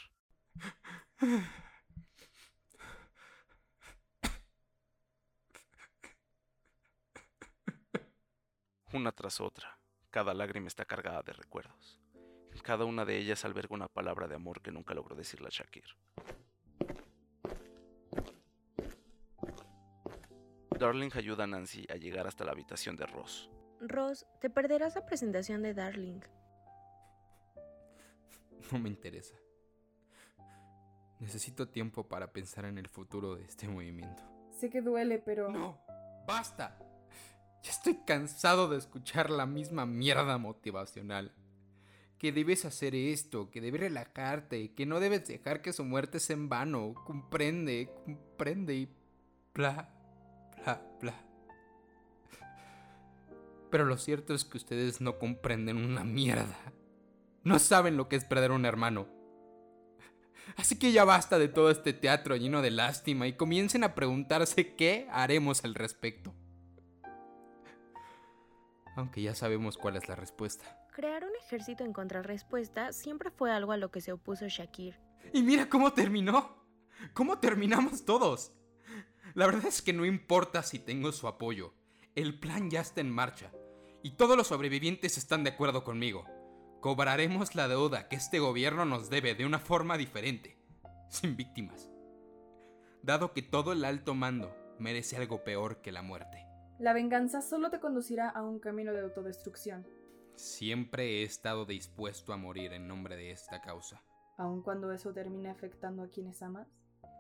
Una 8.94 9.12
tras 9.12 9.42
otra, 9.42 9.80
cada 10.12 10.36
lágrima 10.36 10.68
está 10.68 10.86
cargada 10.86 11.24
de 11.24 11.34
recuerdos. 11.34 12.00
Cada 12.62 12.86
una 12.86 13.06
de 13.06 13.18
ellas 13.18 13.44
alberga 13.44 13.74
una 13.74 13.88
palabra 13.88 14.28
de 14.28 14.36
amor 14.36 14.62
que 14.62 14.72
nunca 14.72 14.94
logró 14.94 15.16
decirle 15.16 15.48
a 15.48 15.52
Shakir. 15.52 15.96
Darling 20.84 21.12
ayuda 21.16 21.46
a 21.46 21.48
Nancy 21.48 21.86
a 21.90 21.96
llegar 21.96 22.28
hasta 22.28 22.44
la 22.44 22.52
habitación 22.52 22.98
de 22.98 23.06
Ross. 23.06 23.50
Ross, 23.80 24.26
te 24.42 24.50
perderás 24.50 24.96
la 24.96 25.06
presentación 25.06 25.62
de 25.62 25.74
Darling. 25.74 26.20
No 28.72 28.80
me 28.80 28.90
interesa. 28.90 29.36
Necesito 31.20 31.70
tiempo 31.70 32.08
para 32.08 32.34
pensar 32.34 32.66
en 32.66 32.78
el 32.78 32.90
futuro 32.90 33.36
de 33.36 33.46
este 33.46 33.68
movimiento. 33.68 34.24
Sé 34.52 34.70
que 34.70 34.82
duele, 34.82 35.20
pero... 35.20 35.50
No, 35.50 35.80
basta. 36.28 36.78
Ya 37.62 37.72
estoy 37.72 38.00
cansado 38.06 38.68
de 38.68 38.78
escuchar 38.78 39.30
la 39.30 39.46
misma 39.46 39.86
mierda 39.86 40.38
motivacional. 40.38 41.34
que 42.18 42.32
debes 42.32 42.66
hacer 42.66 42.96
esto, 42.96 43.52
que 43.52 43.62
debes 43.62 43.82
relajarte, 43.82 44.74
que 44.74 44.86
no 44.86 45.00
debes 45.02 45.28
dejar 45.28 45.62
que 45.62 45.74
su 45.74 45.84
muerte 45.84 46.20
sea 46.20 46.36
en 46.36 46.50
vano. 46.50 46.94
Comprende, 47.06 47.90
comprende 48.06 48.76
y 48.76 48.90
bla, 49.54 49.94
bla, 50.64 50.82
bla. 51.02 51.14
Pero 53.70 53.86
lo 53.86 53.98
cierto 53.98 54.34
es 54.34 54.46
que 54.46 54.58
ustedes 54.58 55.02
no 55.02 55.18
comprenden 55.18 55.78
una 55.78 56.04
mierda. 56.04 56.58
No 57.44 57.60
saben 57.60 57.98
lo 57.98 58.08
que 58.08 58.16
es 58.16 58.26
perder 58.26 58.52
un 58.52 58.66
hermano. 58.66 59.08
Así 60.56 60.78
que 60.78 60.92
ya 60.92 61.04
basta 61.06 61.40
de 61.40 61.48
todo 61.48 61.72
este 61.72 61.94
teatro 61.94 62.36
lleno 62.36 62.62
de 62.62 62.72
lástima 62.72 63.28
y 63.28 63.34
comiencen 63.34 63.84
a 63.84 63.96
preguntarse 63.96 64.76
qué 64.76 65.08
haremos 65.12 65.64
al 65.64 65.74
respecto. 65.74 66.34
Aunque 68.96 69.24
ya 69.24 69.34
sabemos 69.34 69.78
cuál 69.78 69.96
es 69.96 70.08
la 70.08 70.16
respuesta. 70.16 70.66
Crear 70.94 71.24
un 71.24 71.32
ejército 71.44 71.84
en 71.84 71.94
contrarrespuesta 71.94 72.94
siempre 72.94 73.32
fue 73.32 73.52
algo 73.52 73.72
a 73.72 73.78
lo 73.78 73.90
que 73.90 74.02
se 74.02 74.12
opuso 74.12 74.48
Shakir. 74.48 75.00
Y 75.34 75.42
mira 75.42 75.68
cómo 75.68 75.94
terminó. 75.94 76.64
¿Cómo 77.14 77.40
terminamos 77.40 78.06
todos? 78.06 78.54
La 79.36 79.46
verdad 79.46 79.66
es 79.66 79.82
que 79.82 79.94
no 79.94 80.06
importa 80.06 80.64
si 80.64 80.80
tengo 80.80 81.12
su 81.12 81.28
apoyo. 81.28 81.74
El 82.16 82.40
plan 82.40 82.70
ya 82.70 82.82
está 82.82 83.02
en 83.02 83.10
marcha. 83.10 83.52
Y 84.04 84.12
todos 84.12 84.38
los 84.38 84.48
sobrevivientes 84.48 85.18
están 85.18 85.44
de 85.44 85.52
acuerdo 85.52 85.84
conmigo. 85.84 86.26
Cobraremos 86.82 87.56
la 87.56 87.68
deuda 87.68 88.10
que 88.10 88.16
este 88.16 88.40
gobierno 88.40 88.86
nos 88.86 89.10
debe 89.10 89.36
de 89.36 89.46
una 89.46 89.60
forma 89.60 89.98
diferente, 89.98 90.58
sin 91.10 91.36
víctimas. 91.36 91.90
Dado 93.02 93.34
que 93.34 93.42
todo 93.42 93.72
el 93.72 93.86
alto 93.86 94.14
mando 94.14 94.56
merece 94.80 95.16
algo 95.16 95.44
peor 95.44 95.82
que 95.82 95.92
la 95.92 96.02
muerte. 96.02 96.46
La 96.80 96.94
venganza 96.94 97.42
solo 97.42 97.70
te 97.70 97.80
conducirá 97.80 98.30
a 98.30 98.44
un 98.44 98.60
camino 98.60 98.92
de 98.92 99.02
autodestrucción, 99.02 99.86
Siempre 100.36 101.22
he 101.22 101.24
estado 101.24 101.66
dispuesto 101.66 102.34
a 102.34 102.38
morir 102.38 102.74
en 102.74 102.88
nombre 102.88 103.16
de 103.16 103.32
esta 103.32 103.62
causa. 103.62 104.02
aun 104.38 104.64
cuando 104.64 104.92
eso 104.92 105.14
termine 105.14 105.50
afectando 105.50 106.04
a 106.04 106.10
quienes 106.10 106.42
amas. 106.42 106.68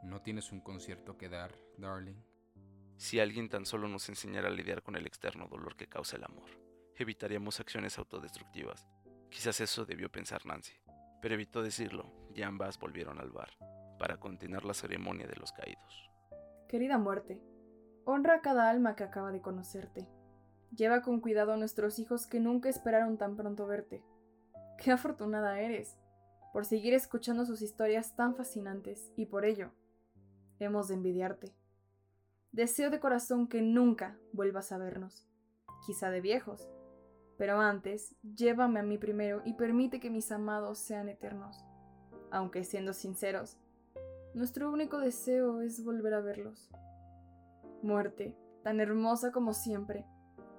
¿No 0.03 0.21
tienes 0.21 0.51
un 0.51 0.59
concierto 0.59 1.17
que 1.17 1.29
dar, 1.29 1.55
darling? 1.77 2.21
Si 2.97 3.21
alguien 3.21 3.47
tan 3.47 3.65
solo 3.65 3.87
nos 3.87 4.09
enseñara 4.09 4.49
a 4.49 4.51
lidiar 4.51 4.83
con 4.83 4.97
el 4.97 5.07
externo 5.07 5.47
dolor 5.47 5.77
que 5.77 5.87
causa 5.87 6.17
el 6.17 6.25
amor, 6.25 6.49
evitaríamos 6.95 7.61
acciones 7.61 7.97
autodestructivas. 7.97 8.85
Quizás 9.29 9.61
eso 9.61 9.85
debió 9.85 10.11
pensar 10.11 10.45
Nancy, 10.45 10.73
pero 11.21 11.35
evitó 11.35 11.63
decirlo 11.63 12.11
y 12.35 12.41
ambas 12.41 12.77
volvieron 12.79 13.17
al 13.17 13.31
bar 13.31 13.57
para 13.97 14.19
continuar 14.19 14.65
la 14.65 14.73
ceremonia 14.73 15.25
de 15.25 15.37
los 15.37 15.53
caídos. 15.53 16.11
Querida 16.67 16.97
muerte, 16.97 17.41
honra 18.03 18.35
a 18.35 18.41
cada 18.41 18.69
alma 18.69 18.97
que 18.97 19.05
acaba 19.05 19.31
de 19.31 19.41
conocerte. 19.41 20.07
Lleva 20.75 21.01
con 21.01 21.21
cuidado 21.21 21.53
a 21.53 21.57
nuestros 21.57 21.97
hijos 21.97 22.27
que 22.27 22.41
nunca 22.41 22.67
esperaron 22.67 23.17
tan 23.17 23.37
pronto 23.37 23.67
verte. 23.67 24.03
Qué 24.77 24.91
afortunada 24.91 25.61
eres 25.61 25.97
por 26.51 26.65
seguir 26.65 26.93
escuchando 26.93 27.45
sus 27.45 27.61
historias 27.61 28.15
tan 28.15 28.35
fascinantes 28.35 29.11
y 29.15 29.27
por 29.27 29.45
ello 29.45 29.71
de 30.63 30.93
envidiarte. 30.93 31.53
Deseo 32.53 32.89
de 32.89 33.01
corazón 33.01 33.47
que 33.47 33.61
nunca 33.61 34.17
vuelvas 34.31 34.71
a 34.71 34.77
vernos, 34.77 35.27
quizá 35.85 36.09
de 36.09 36.21
viejos, 36.21 36.69
pero 37.37 37.59
antes 37.59 38.15
llévame 38.23 38.79
a 38.79 38.83
mí 38.83 38.97
primero 38.97 39.41
y 39.43 39.55
permite 39.55 39.99
que 39.99 40.09
mis 40.09 40.31
amados 40.31 40.79
sean 40.79 41.09
eternos. 41.09 41.65
Aunque 42.31 42.63
siendo 42.63 42.93
sinceros, 42.93 43.57
nuestro 44.33 44.71
único 44.71 44.99
deseo 44.99 45.61
es 45.61 45.83
volver 45.83 46.13
a 46.13 46.21
verlos. 46.21 46.71
Muerte, 47.81 48.37
tan 48.63 48.79
hermosa 48.79 49.33
como 49.33 49.53
siempre, 49.53 50.05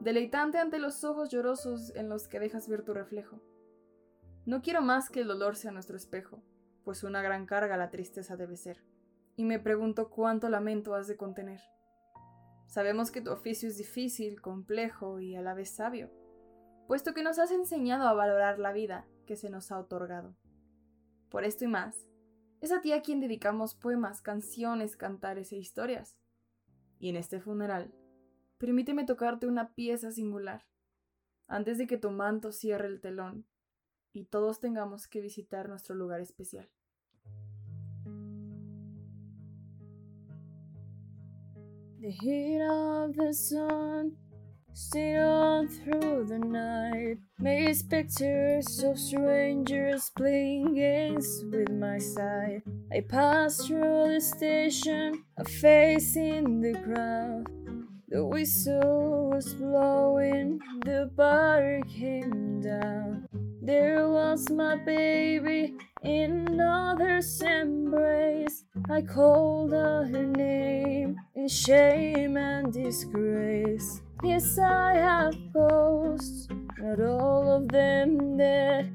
deleitante 0.01 0.59
ante 0.59 0.79
los 0.79 1.03
ojos 1.03 1.31
llorosos 1.31 1.97
en 1.97 2.11
los 2.11 2.29
que 2.29 2.41
dejas 2.41 2.69
ver 2.69 2.83
tu 2.83 2.93
reflejo. 2.93 3.41
No 4.45 4.61
quiero 4.61 4.83
más 4.83 5.09
que 5.09 5.23
el 5.23 5.29
dolor 5.29 5.57
sea 5.57 5.73
nuestro 5.73 5.97
espejo, 5.97 6.43
pues 6.85 7.03
una 7.05 7.23
gran 7.23 7.47
carga 7.47 7.79
la 7.79 7.91
tristeza 7.91 8.37
debe 8.37 8.59
ser, 8.59 8.85
y 9.37 9.45
me 9.45 9.59
pregunto 9.59 10.11
cuánto 10.11 10.49
lamento 10.49 10.95
has 10.95 11.07
de 11.07 11.17
contener. 11.17 11.61
Sabemos 12.67 13.11
que 13.11 13.21
tu 13.21 13.31
oficio 13.31 13.69
es 13.69 13.77
difícil, 13.77 14.41
complejo 14.41 15.21
y 15.21 15.37
a 15.37 15.43
la 15.43 15.55
vez 15.55 15.71
sabio, 15.71 16.11
puesto 16.87 17.15
que 17.15 17.23
nos 17.23 17.39
has 17.39 17.51
enseñado 17.51 18.09
a 18.09 18.15
valorar 18.15 18.59
la 18.59 18.73
vida 18.73 19.07
que 19.27 19.37
se 19.37 19.51
nos 19.51 19.71
ha 19.71 19.79
otorgado. 19.79 20.37
Por 21.31 21.45
esto 21.45 21.65
y 21.65 21.69
más, 21.69 22.09
es 22.61 22.73
a 22.73 22.81
ti 22.81 22.93
a 22.93 23.03
quien 23.03 23.21
dedicamos 23.21 23.75
poemas, 23.75 24.23
canciones, 24.23 24.97
cantares 24.97 25.53
e 25.53 25.57
historias. 25.57 26.17
Y 26.99 27.11
en 27.11 27.17
este 27.17 27.41
funeral, 27.41 27.95
permíteme 28.59 29.05
tocarte 29.05 29.47
una 29.47 29.75
pieza 29.75 30.11
singular, 30.11 30.65
antes 31.47 31.77
de 31.79 31.87
que 31.87 31.99
tu 31.99 32.11
manto 32.11 32.53
cierre 32.53 32.89
el 32.89 33.01
telón 33.01 33.47
y 34.13 34.25
todos 34.25 34.61
tengamos 34.61 35.09
que 35.09 35.21
visitar 35.21 35.69
nuestro 35.69 35.95
lugar 35.95 36.21
especial. 36.21 36.71
The 42.05 42.11
heat 42.11 42.61
of 42.61 43.17
the 43.17 43.33
sun 43.33 44.13
stayed 44.75 45.17
on 45.17 45.69
through 45.69 46.27
the 46.29 46.39
night, 46.39 47.17
made 47.39 47.75
specters 47.75 48.83
of 48.85 48.99
strangers 48.99 50.11
playing 50.15 50.75
games 50.75 51.45
with 51.51 51.71
my 51.71 51.97
side. 51.97 52.61
I 52.93 53.01
passed 53.01 53.67
through 53.67 54.13
the 54.13 54.21
station, 54.21 55.25
a 55.39 55.47
face 55.47 56.15
in 56.15 56.61
the 56.61 56.75
crowd. 56.85 57.49
The 58.09 58.23
whistle 58.23 59.31
was 59.31 59.55
blowing, 59.55 60.61
the 60.85 61.11
bar 61.17 61.81
came 61.89 62.61
down. 62.61 63.29
There 63.63 64.11
was 64.11 64.51
my 64.51 64.77
baby 64.77 65.73
in 66.05 66.47
another's 66.49 67.41
embrace. 67.41 68.65
I 68.91 69.01
called 69.01 69.73
her 69.73 70.05
name 70.07 71.17
in 71.35 71.49
shame 71.49 72.37
and 72.37 72.73
disgrace. 72.73 74.03
Yes, 74.23 74.59
I 74.59 74.95
have 74.97 75.35
ghosts, 75.53 76.49
not 76.79 77.01
all 77.01 77.51
of 77.51 77.69
them 77.69 78.37
dead. 78.37 78.93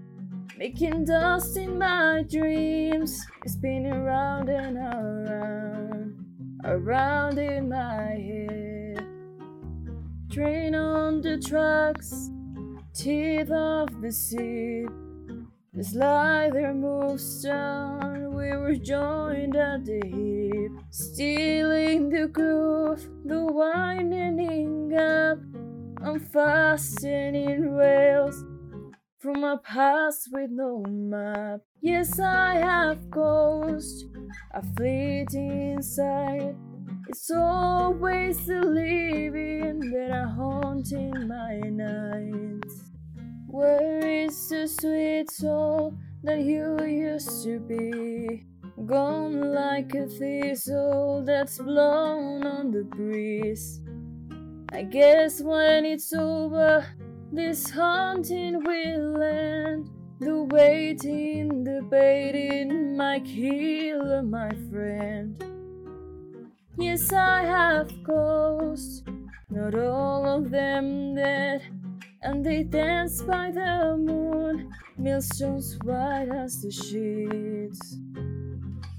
Making 0.58 1.06
dust 1.06 1.58
in 1.58 1.78
my 1.78 2.24
dreams, 2.30 3.26
spinning 3.48 4.04
round 4.04 4.50
and 4.50 4.78
around, 4.78 6.26
around 6.66 7.40
in 7.40 7.70
my 7.70 8.12
head. 8.30 9.08
Train 10.30 10.76
on 10.76 11.22
the 11.22 11.40
tracks, 11.40 12.30
teeth 12.94 13.50
of 13.50 14.02
the 14.02 14.12
sea. 14.12 14.86
The 15.80 15.86
slider 15.86 16.74
moves 16.74 17.42
down, 17.42 18.36
we 18.36 18.52
were 18.52 18.76
joined 18.76 19.56
at 19.56 19.86
the 19.86 20.02
hip, 20.04 20.72
stealing 20.90 22.10
the 22.10 22.28
groove, 22.28 23.10
the 23.24 23.46
winding 23.46 24.94
up, 24.94 25.40
unfastening 26.02 27.72
rails 27.72 28.44
from 29.20 29.46
a 29.46 29.58
past 29.60 30.28
with 30.34 30.52
no 30.52 30.84
map. 30.86 31.62
Yes, 31.80 32.20
I 32.20 32.56
have 32.56 33.10
ghosts, 33.10 34.04
a 34.54 34.62
fleeting 34.76 35.82
sight. 35.82 36.58
It's 37.08 37.32
always 37.32 38.46
the 38.46 38.60
living 38.60 39.80
that 39.92 40.12
are 40.12 40.28
haunting 40.28 41.26
my 41.26 41.62
nights. 41.62 42.89
Where 43.52 44.08
is 44.08 44.48
the 44.50 44.68
sweet 44.68 45.32
soul 45.32 45.98
that 46.22 46.40
you 46.40 46.78
used 46.86 47.44
to 47.46 47.60
be? 47.60 48.46
Gone 48.86 49.42
like 49.56 49.96
a 49.96 50.06
thistle 50.06 51.24
that's 51.26 51.58
blown 51.58 52.46
on 52.46 52.70
the 52.70 52.84
breeze. 52.84 53.82
I 54.72 54.84
guess 54.84 55.42
when 55.42 55.84
it's 55.84 56.14
over, 56.14 56.86
this 57.32 57.72
haunting 57.72 58.64
will 58.64 59.20
end. 59.24 59.90
The 60.20 60.44
waiting, 60.44 61.64
the 61.64 61.82
baiting 61.90 62.96
might 62.96 63.26
kill 63.26 64.22
my 64.22 64.52
friend. 64.70 65.44
Yes, 66.78 67.12
I 67.12 67.46
have 67.46 68.04
ghosts, 68.04 69.02
not 69.50 69.74
all 69.74 70.28
of 70.28 70.52
them 70.52 71.16
dead. 71.16 71.79
And 72.22 72.46
they 72.46 72.64
dance 72.64 73.22
by 73.22 73.52
the 73.52 73.96
moon, 73.98 74.74
millstones 74.98 75.78
white 75.84 76.28
as 76.30 76.62
the 76.62 76.72
sheets 76.72 77.98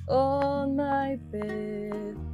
on 0.08 0.76
my 0.76 1.16
bed. 1.30 2.29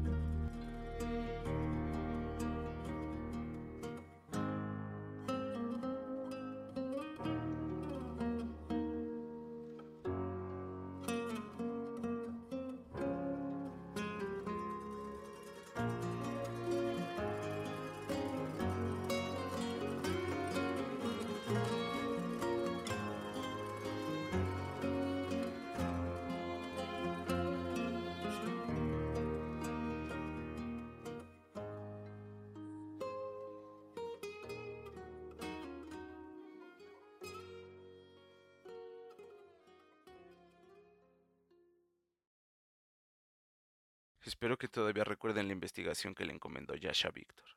Espero 44.36 44.58
que 44.58 44.68
todavía 44.68 45.02
recuerden 45.02 45.46
la 45.46 45.54
investigación 45.54 46.14
que 46.14 46.26
le 46.26 46.34
encomendó 46.34 46.74
Yasha 46.74 47.08
a 47.08 47.10
Víctor. 47.10 47.48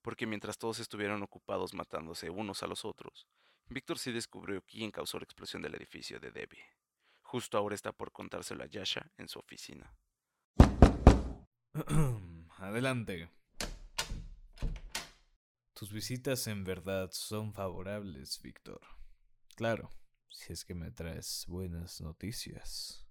Porque 0.00 0.28
mientras 0.28 0.58
todos 0.58 0.78
estuvieron 0.78 1.24
ocupados 1.24 1.74
matándose 1.74 2.30
unos 2.30 2.62
a 2.62 2.68
los 2.68 2.84
otros, 2.84 3.26
Víctor 3.68 3.98
sí 3.98 4.12
descubrió 4.12 4.62
quién 4.62 4.92
causó 4.92 5.18
la 5.18 5.24
explosión 5.24 5.60
del 5.60 5.74
edificio 5.74 6.20
de 6.20 6.30
Debbie. 6.30 6.64
Justo 7.22 7.58
ahora 7.58 7.74
está 7.74 7.90
por 7.90 8.12
contárselo 8.12 8.62
a 8.62 8.68
Yasha 8.68 9.10
en 9.18 9.26
su 9.26 9.40
oficina. 9.40 9.92
Adelante. 12.58 13.28
Tus 15.72 15.92
visitas 15.92 16.46
en 16.46 16.62
verdad 16.62 17.10
son 17.10 17.52
favorables, 17.52 18.40
Víctor. 18.40 18.82
Claro, 19.56 19.90
si 20.28 20.52
es 20.52 20.64
que 20.64 20.76
me 20.76 20.92
traes 20.92 21.44
buenas 21.48 22.00
noticias. 22.00 23.04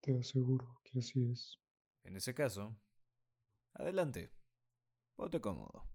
Te 0.00 0.16
aseguro 0.16 0.80
que 0.84 1.00
así 1.00 1.32
es. 1.32 1.58
En 2.04 2.16
ese 2.16 2.34
caso, 2.34 2.76
adelante. 3.72 4.30
Ponte 5.16 5.40
cómodo. 5.40 5.88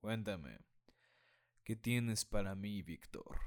Cuéntame, 0.00 0.58
¿qué 1.64 1.76
tienes 1.76 2.26
para 2.26 2.54
mí, 2.54 2.82
Víctor? 2.82 3.40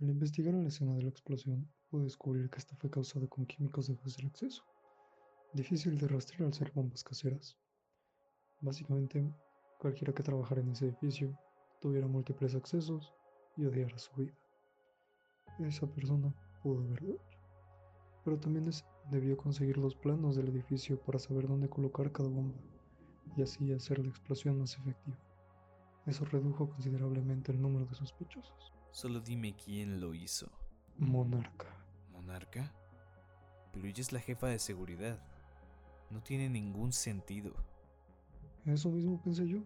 Al 0.00 0.10
investigar 0.10 0.52
la 0.52 0.68
escena 0.68 0.94
de 0.94 1.02
la 1.02 1.08
explosión, 1.08 1.72
pude 1.88 2.04
descubrir 2.04 2.50
que 2.50 2.58
esta 2.58 2.76
fue 2.76 2.90
causada 2.90 3.26
con 3.26 3.46
químicos 3.46 3.86
de 3.86 3.96
fácil 3.96 4.26
acceso. 4.26 4.62
Difícil 5.54 5.96
de 5.98 6.08
rastrear 6.08 6.44
al 6.44 6.52
ser 6.52 6.70
bombas 6.72 7.02
caseras. 7.02 7.56
Básicamente, 8.60 9.34
cualquiera 9.78 10.12
que 10.12 10.22
trabajara 10.22 10.60
en 10.60 10.70
ese 10.70 10.86
edificio 10.86 11.38
tuviera 11.80 12.06
múltiples 12.06 12.54
accesos 12.54 13.14
y 13.56 13.64
odiara 13.64 13.98
su 13.98 14.12
vida. 14.14 14.41
Esa 15.58 15.86
persona 15.86 16.34
pudo 16.62 16.82
haberlo 16.82 17.14
hecho. 17.14 17.38
Pero 18.24 18.38
también 18.38 18.70
debió 19.10 19.36
conseguir 19.36 19.78
los 19.78 19.94
planos 19.94 20.36
del 20.36 20.48
edificio 20.48 21.00
para 21.00 21.18
saber 21.18 21.48
dónde 21.48 21.68
colocar 21.68 22.12
cada 22.12 22.28
bomba 22.28 22.58
y 23.36 23.42
así 23.42 23.72
hacer 23.72 23.98
la 23.98 24.08
explosión 24.08 24.58
más 24.58 24.78
efectiva. 24.78 25.16
Eso 26.06 26.24
redujo 26.24 26.68
considerablemente 26.68 27.52
el 27.52 27.60
número 27.60 27.86
de 27.86 27.94
sospechosos. 27.94 28.72
Solo 28.90 29.20
dime 29.20 29.54
quién 29.54 30.00
lo 30.00 30.14
hizo. 30.14 30.50
Monarca. 30.98 31.68
¿Monarca? 32.12 32.72
Pero 33.72 33.86
ella 33.86 34.00
es 34.00 34.12
la 34.12 34.20
jefa 34.20 34.48
de 34.48 34.58
seguridad. 34.58 35.18
No 36.10 36.22
tiene 36.22 36.48
ningún 36.48 36.92
sentido. 36.92 37.54
Eso 38.66 38.90
mismo 38.90 39.20
pensé 39.22 39.48
yo, 39.48 39.60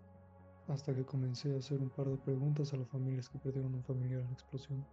hasta 0.69 0.95
que 0.95 1.05
comencé 1.05 1.55
a 1.55 1.59
hacer 1.59 1.81
un 1.81 1.91
par 1.91 2.09
de 2.09 2.17
preguntas 2.17 2.73
a 2.73 2.77
las 2.77 2.89
familias 2.89 3.29
que 3.29 3.39
perdieron 3.39 3.75
un 3.75 3.83
familiar 3.83 4.21
en 4.21 4.29
la 4.29 4.33
explosión. 4.33 4.87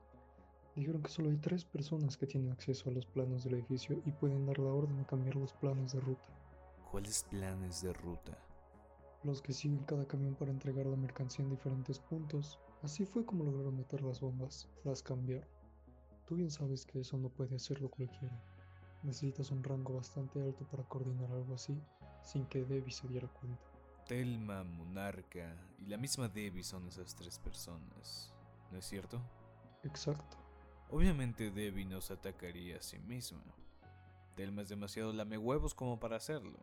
Dijeron 0.75 1.03
que 1.03 1.09
solo 1.09 1.29
hay 1.29 1.37
tres 1.37 1.65
personas 1.65 2.17
que 2.17 2.25
tienen 2.25 2.51
acceso 2.51 2.89
a 2.89 2.93
los 2.93 3.05
planos 3.05 3.43
del 3.43 3.55
edificio 3.55 4.01
y 4.05 4.11
pueden 4.11 4.45
dar 4.45 4.57
la 4.59 4.71
orden 4.71 4.97
de 4.97 5.05
cambiar 5.05 5.35
los 5.35 5.53
planos 5.53 5.93
de 5.93 5.99
ruta. 5.99 6.27
¿Cuáles 6.89 7.23
planes 7.23 7.81
de 7.81 7.93
ruta? 7.93 8.37
Los 9.23 9.41
que 9.41 9.53
siguen 9.53 9.83
cada 9.85 10.05
camión 10.05 10.35
para 10.35 10.51
entregar 10.51 10.85
la 10.85 10.97
mercancía 10.97 11.45
en 11.45 11.51
diferentes 11.51 11.99
puntos. 11.99 12.59
Así 12.81 13.05
fue 13.05 13.25
como 13.25 13.43
lograron 13.43 13.77
meter 13.77 14.01
las 14.01 14.19
bombas. 14.19 14.67
Las 14.83 15.03
cambiaron. 15.03 15.47
Tú 16.25 16.35
bien 16.35 16.49
sabes 16.49 16.85
que 16.85 16.99
eso 16.99 17.17
no 17.17 17.29
puede 17.29 17.55
hacerlo 17.55 17.89
cualquiera. 17.89 18.41
Necesitas 19.03 19.51
un 19.51 19.63
rango 19.63 19.93
bastante 19.93 20.41
alto 20.41 20.65
para 20.65 20.83
coordinar 20.83 21.31
algo 21.31 21.55
así 21.55 21.77
sin 22.23 22.45
que 22.45 22.63
Debbie 22.63 22.91
se 22.91 23.07
diera 23.07 23.27
cuenta. 23.27 23.63
Telma, 24.07 24.63
Monarca 24.63 25.55
y 25.79 25.85
la 25.85 25.97
misma 25.97 26.27
Debbie 26.27 26.63
son 26.63 26.87
esas 26.87 27.15
tres 27.15 27.39
personas, 27.39 28.33
¿no 28.71 28.77
es 28.77 28.85
cierto? 28.85 29.21
Exacto. 29.83 30.37
Obviamente 30.93 31.49
Debbie 31.49 31.85
nos 31.85 32.11
atacaría 32.11 32.77
a 32.77 32.81
sí 32.83 32.99
misma. 32.99 33.41
Telma 34.35 34.61
es 34.61 34.69
demasiado 34.69 35.11
lame 35.11 35.39
huevos 35.39 35.73
como 35.73 35.99
para 35.99 36.17
hacerlo. 36.17 36.59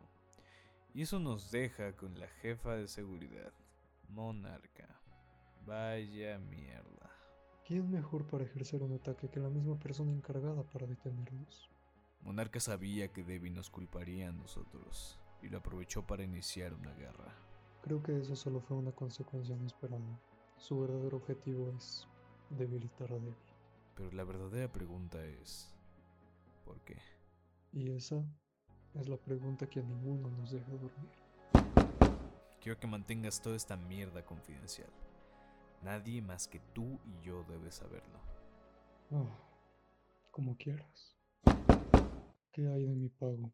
Y 0.93 1.01
eso 1.01 1.19
nos 1.19 1.51
deja 1.51 1.91
con 1.97 2.17
la 2.17 2.29
jefa 2.41 2.77
de 2.77 2.87
seguridad, 2.87 3.51
Monarca. 4.07 4.87
Vaya 5.65 6.39
mierda. 6.39 7.11
¿Quién 7.67 7.91
mejor 7.91 8.25
para 8.25 8.45
ejercer 8.45 8.81
un 8.83 8.93
ataque 8.93 9.27
que 9.27 9.41
la 9.41 9.49
misma 9.49 9.77
persona 9.77 10.13
encargada 10.13 10.63
para 10.63 10.87
detenerlos? 10.87 11.69
Monarca 12.21 12.61
sabía 12.61 13.11
que 13.11 13.25
Debbie 13.25 13.51
nos 13.51 13.69
culparía 13.69 14.29
a 14.29 14.31
nosotros 14.31 15.19
y 15.41 15.49
lo 15.49 15.57
aprovechó 15.57 16.07
para 16.07 16.23
iniciar 16.23 16.73
una 16.73 16.93
guerra. 16.93 17.35
Creo 17.81 18.01
que 18.01 18.17
eso 18.17 18.37
solo 18.37 18.61
fue 18.61 18.77
una 18.77 18.93
consecuencia 18.93 19.57
inesperada. 19.57 20.21
Su 20.55 20.79
verdadero 20.79 21.17
objetivo 21.17 21.73
es 21.75 22.07
debilitar 22.49 23.11
a 23.11 23.15
Debbie. 23.15 23.50
Pero 23.95 24.11
la 24.11 24.23
verdadera 24.23 24.71
pregunta 24.71 25.23
es, 25.25 25.73
¿por 26.65 26.79
qué? 26.81 26.97
Y 27.73 27.91
esa 27.91 28.23
es 28.93 29.07
la 29.07 29.17
pregunta 29.17 29.67
que 29.67 29.79
a 29.79 29.83
ninguno 29.83 30.29
nos 30.29 30.51
deja 30.51 30.71
dormir. 30.71 31.11
Quiero 32.61 32.79
que 32.79 32.87
mantengas 32.87 33.41
toda 33.41 33.55
esta 33.55 33.75
mierda 33.75 34.23
confidencial. 34.23 34.89
Nadie 35.81 36.21
más 36.21 36.47
que 36.47 36.59
tú 36.73 36.99
y 37.05 37.25
yo 37.25 37.43
debe 37.45 37.71
saberlo. 37.71 38.19
Oh, 39.09 39.29
como 40.29 40.55
quieras. 40.57 41.17
¿Qué 42.51 42.67
hay 42.67 42.85
de 42.85 42.95
mi 42.95 43.09
pago? 43.09 43.53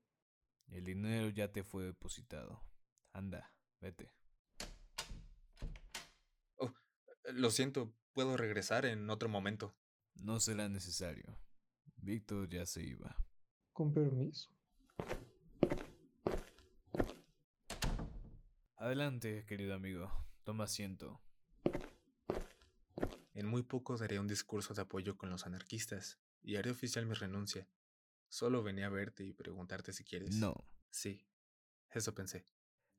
El 0.70 0.84
dinero 0.84 1.30
ya 1.30 1.52
te 1.52 1.64
fue 1.64 1.86
depositado. 1.86 2.62
Anda, 3.14 3.54
vete. 3.80 4.12
Oh, 6.58 6.74
lo 7.34 7.50
siento, 7.50 7.94
puedo 8.14 8.36
regresar 8.36 8.86
en 8.86 9.10
otro 9.10 9.30
momento. 9.30 9.76
No 10.20 10.40
será 10.40 10.68
necesario. 10.70 11.40
Víctor 11.98 12.50
ya 12.50 12.66
se 12.66 12.84
iba. 12.84 13.16
Con 13.72 13.94
permiso. 13.94 14.50
Adelante, 18.76 19.46
querido 19.46 19.74
amigo. 19.74 20.12
Toma 20.44 20.66
asiento. 20.66 21.22
En 23.34 23.46
muy 23.46 23.64
poco 23.64 23.98
daré 23.98 24.20
un 24.20 24.28
discurso 24.28 24.74
de 24.74 24.82
apoyo 24.82 25.18
con 25.18 25.30
los 25.30 25.46
anarquistas 25.46 26.20
y 26.42 26.56
haré 26.56 26.72
oficial 26.72 27.06
mi 27.06 27.14
renuncia. 27.14 27.68
Solo 28.30 28.64
venía 28.64 28.88
a 28.88 28.90
verte 28.90 29.24
y 29.24 29.34
preguntarte 29.34 29.94
si 29.94 30.04
quieres. 30.04 30.36
No. 30.36 30.68
Sí, 30.90 31.26
eso 31.92 32.14
pensé. 32.16 32.46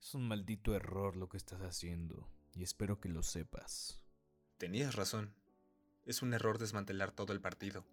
Es 0.00 0.14
un 0.14 0.28
maldito 0.28 0.74
error 0.74 1.16
lo 1.16 1.28
que 1.28 1.36
estás 1.36 1.60
haciendo, 1.62 2.30
y 2.54 2.62
espero 2.62 3.00
que 3.00 3.08
lo 3.08 3.22
sepas. 3.22 4.04
Tenías 4.56 4.94
razón. 4.94 5.34
Es 6.08 6.22
un 6.22 6.32
error 6.32 6.56
desmantelar 6.56 7.12
todo 7.12 7.34
el 7.34 7.40
partido. 7.42 7.84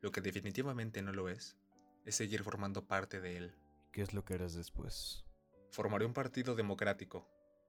Lo 0.00 0.10
que 0.10 0.20
definitivamente 0.20 1.02
no 1.02 1.12
lo 1.12 1.28
es, 1.28 1.56
es 2.04 2.16
seguir 2.16 2.42
formando 2.42 2.88
parte 2.88 3.20
de 3.20 3.36
él. 3.36 3.54
¿Qué 3.92 4.02
es 4.02 4.12
lo 4.12 4.24
que 4.24 4.34
harás 4.34 4.54
después? 4.54 5.24
Formaré 5.70 6.04
un 6.04 6.14
partido 6.14 6.56
democrático, 6.56 7.28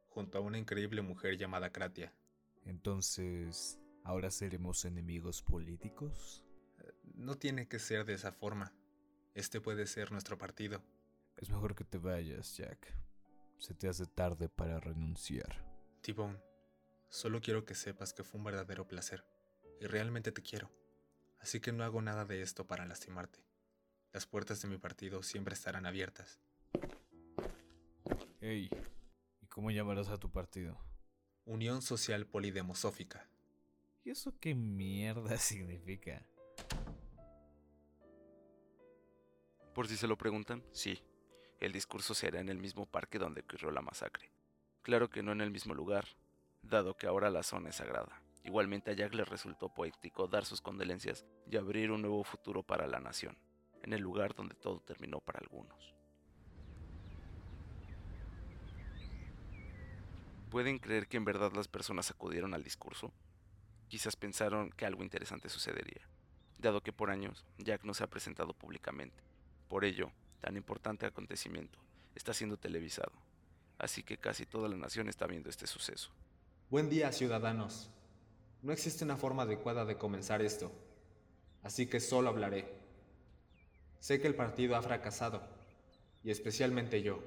junto 0.10 0.39
a 0.39 0.41
una 0.41 0.58
increíble 0.58 1.04
mujer 1.04 1.38
llamada 1.38 1.69
Kratia. 1.69 2.12
Entonces, 2.63 3.80
¿ahora 4.04 4.32
seremos 4.32 4.86
enemigos 4.86 5.43
políticos? 5.43 6.43
No 7.13 7.38
tiene 7.38 7.67
que 7.67 7.78
ser 7.78 8.06
de 8.06 8.15
esa 8.15 8.32
forma. 8.32 8.74
Este 9.36 9.62
puede 9.62 9.86
ser 9.86 10.12
nuestro 10.12 10.36
partido. 10.39 10.82
Es 11.38 11.52
mejor 11.52 11.76
que 11.76 11.84
te 11.84 12.00
vayas, 12.00 12.58
Jack. 12.58 12.91
Se 13.60 13.76
te 13.76 13.88
hace 13.88 14.08
tarde 14.08 14.50
para 14.50 14.80
renunciar. 14.80 15.63
Tibón, 16.02 16.41
solo 17.08 17.39
quiero 17.39 17.65
que 17.65 17.76
sepas 17.76 18.13
que 18.13 18.24
fue 18.24 18.39
un 18.39 18.45
verdadero 18.45 18.88
placer. 18.88 19.35
Y 19.79 19.88
realmente 19.88 20.31
te 20.31 20.41
quiero. 20.41 20.71
Así 21.39 21.59
que 21.59 21.71
no 21.71 21.83
hago 21.83 22.01
nada 22.01 22.25
de 22.25 22.41
esto 22.41 22.65
para 22.65 22.85
lastimarte. 22.85 23.39
Las 24.11 24.25
puertas 24.25 24.61
de 24.61 24.67
mi 24.67 24.77
partido 24.77 25.21
siempre 25.23 25.53
estarán 25.53 25.85
abiertas. 25.85 26.39
Hey, 28.39 28.69
¿y 29.41 29.45
cómo 29.47 29.71
llamarás 29.71 30.09
a 30.09 30.17
tu 30.17 30.31
partido? 30.31 30.77
Unión 31.45 31.81
Social 31.81 32.25
Polidemosófica. 32.25 33.27
¿Y 34.03 34.11
eso 34.11 34.33
qué 34.39 34.55
mierda 34.55 35.38
significa? 35.38 36.25
Por 39.73 39.88
si 39.88 39.97
se 39.97 40.07
lo 40.07 40.17
preguntan, 40.17 40.63
sí, 40.71 41.03
el 41.59 41.71
discurso 41.71 42.13
será 42.13 42.39
en 42.39 42.49
el 42.49 42.57
mismo 42.57 42.85
parque 42.85 43.19
donde 43.19 43.41
ocurrió 43.41 43.71
la 43.71 43.81
masacre. 43.81 44.31
Claro 44.81 45.09
que 45.09 45.21
no 45.21 45.31
en 45.31 45.41
el 45.41 45.51
mismo 45.51 45.73
lugar, 45.73 46.07
dado 46.61 46.95
que 46.95 47.07
ahora 47.07 47.29
la 47.29 47.43
zona 47.43 47.69
es 47.69 47.75
sagrada. 47.75 48.21
Igualmente 48.45 48.91
a 48.91 48.93
Jack 48.93 49.15
le 49.15 49.25
resultó 49.25 49.69
poético 49.69 50.27
dar 50.27 50.45
sus 50.45 50.62
condolencias 50.62 51.25
y 51.49 51.58
abrir 51.58 51.89
un 51.89 52.03
nuevo 52.03 52.23
futuro 52.23 52.62
para 52.62 52.86
la 52.86 52.99
nación, 52.99 53.36
en 53.81 53.91
el 53.91 54.01
lugar 54.01 54.36
donde 54.36 54.53
todo 54.53 54.79
terminó 54.81 55.19
para 55.19 55.39
algunos. 55.39 55.95
¿Pueden 60.51 60.77
creer 60.77 61.08
que 61.08 61.17
en 61.17 61.25
verdad 61.25 61.53
las 61.53 61.67
personas 61.67 62.12
acudieron 62.12 62.53
al 62.53 62.63
discurso? 62.63 63.12
Quizás 63.88 64.15
pensaron 64.15 64.69
que 64.69 64.86
algo 64.86 65.01
interesante 65.01 65.49
sucedería, 65.49 66.08
dado 66.60 66.81
que 66.81 66.93
por 66.93 67.10
años 67.10 67.43
Jack 67.58 67.84
no 67.84 67.95
se 67.95 68.03
ha 68.03 68.12
presentado 68.12 68.53
públicamente. 68.53 69.23
Por 69.67 69.86
ello, 69.86 70.12
tan 70.39 70.55
importante 70.55 71.08
acontecimiento 71.08 71.79
está 72.13 72.31
siendo 72.31 72.58
televisado, 72.58 73.13
así 73.79 74.03
que 74.03 74.19
casi 74.19 74.45
toda 74.45 74.69
la 74.69 74.77
nación 74.77 75.10
está 75.10 75.25
viendo 75.25 75.49
este 75.49 75.65
suceso. 75.65 76.12
Buen 76.69 76.91
día, 76.91 77.12
ciudadanos. 77.12 77.89
No 78.65 78.73
existe 78.73 79.04
una 79.04 79.15
forma 79.15 79.43
adecuada 79.43 79.86
de 79.86 79.95
comenzar 79.95 80.41
esto. 80.41 80.71
así 81.62 81.86
que 81.86 81.99
solo 81.99 82.30
hablaré. 82.30 82.67
Sé 83.99 84.19
que 84.19 84.25
el 84.25 84.34
partido 84.34 84.75
ha 84.75 84.82
fracasado, 84.82 85.43
y 86.23 86.32
especialmente 86.32 87.04
yo. 87.04 87.19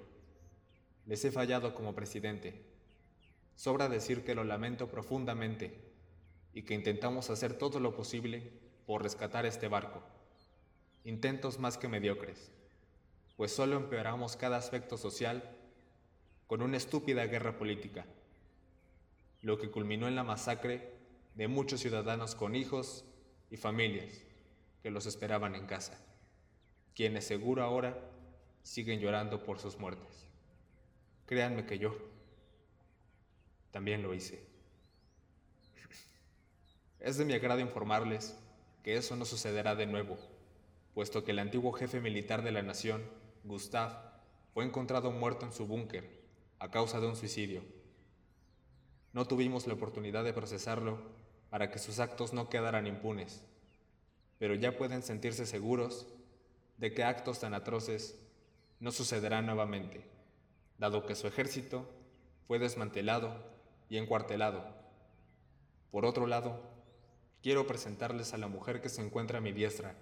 Les 1.07 1.25
he 1.25 1.31
fallado 1.31 1.77
como 1.77 1.95
presidente. 1.95 2.65
Sobra 3.55 3.89
decir 3.89 4.25
que 4.25 4.35
lo 4.35 4.43
lamento 4.43 4.89
profundamente 4.89 5.79
y 6.53 6.63
que 6.63 6.75
intentamos 6.75 7.31
hacer 7.31 7.55
todo 7.55 7.79
lo 7.79 7.95
posible 7.95 8.51
por 8.85 9.05
rescatar 9.05 9.47
este 9.47 9.69
barco. 9.69 10.03
Intentos 11.05 11.61
más 11.61 11.79
que 11.79 11.87
mediocres, 11.87 12.51
pues 13.37 13.53
solo 13.53 13.77
empeoramos 13.77 14.35
cada 14.35 14.57
aspecto 14.57 14.97
social 14.97 15.57
con 16.49 16.63
una 16.63 16.79
estúpida 16.79 17.27
guerra 17.27 17.57
política, 17.57 18.07
lo 19.41 19.57
que 19.57 19.71
culminó 19.71 20.09
en 20.09 20.17
la 20.17 20.25
masacre 20.25 20.98
de 21.39 21.47
muchos 21.47 21.81
ciudadanos 21.81 22.35
con 22.35 22.57
hijos 22.57 23.05
y 23.49 23.57
familias 23.57 24.13
que 24.83 24.91
los 24.91 25.07
esperaban 25.07 25.55
en 25.55 25.67
casa, 25.67 25.97
quienes 26.97 27.29
seguro 27.29 27.63
ahora 27.63 27.97
siguen 28.65 28.99
llorando 28.99 29.45
por 29.45 29.61
sus 29.61 29.79
muertes. 29.79 30.27
Créanme 31.27 31.65
que 31.65 31.79
yo 31.79 31.97
también 33.71 34.03
lo 34.03 34.15
hice. 34.15 34.45
Es 36.99 37.17
de 37.19 37.25
mi 37.25 37.35
agrado 37.35 37.61
informarles 37.61 38.37
que 38.83 38.97
eso 38.97 39.15
no 39.15 39.25
sucederá 39.25 39.77
de 39.77 39.87
nuevo, 39.87 40.19
puesto 40.93 41.23
que 41.23 41.31
el 41.31 41.39
antiguo 41.39 41.71
jefe 41.71 42.01
militar 42.01 42.43
de 42.43 42.51
la 42.51 42.63
nación, 42.63 43.09
Gustav, 43.45 43.93
fue 44.55 44.65
encontrado 44.65 45.13
muerto 45.13 45.47
en 45.47 45.53
su 45.53 45.69
búnker 45.69 46.21
a 46.59 46.73
causa 46.73 46.99
de 46.99 47.07
un 47.07 47.15
suicidio. 47.15 47.78
No 49.13 49.27
tuvimos 49.27 49.67
la 49.67 49.75
oportunidad 49.75 50.25
de 50.25 50.33
procesarlo 50.33 50.99
para 51.51 51.71
que 51.71 51.79
sus 51.79 51.99
actos 51.99 52.33
no 52.33 52.49
quedaran 52.49 52.87
impunes, 52.87 53.43
pero 54.39 54.55
ya 54.55 54.77
pueden 54.77 55.03
sentirse 55.03 55.47
seguros 55.47 56.07
de 56.77 56.93
que 56.93 57.05
actos 57.05 57.41
tan 57.41 57.55
atroces 57.55 58.19
no 58.81 58.93
sucederán 58.93 59.47
nuevamente, 59.47 60.05
dado 60.79 61.07
que 61.07 61.15
su 61.15 61.27
ejército 61.27 61.89
fue 62.47 62.59
desmantelado 62.59 63.35
y 63.89 63.97
encuartelado. 63.97 64.65
Por 65.91 66.05
otro 66.05 66.27
lado, 66.27 66.61
quiero 67.43 67.67
presentarles 67.67 68.35
a 68.35 68.39
la 68.39 68.49
mujer 68.49 68.81
que 68.81 68.89
se 68.89 69.03
encuentra 69.03 69.39
a 69.39 69.41
mi 69.41 69.53
diestra. 69.53 69.95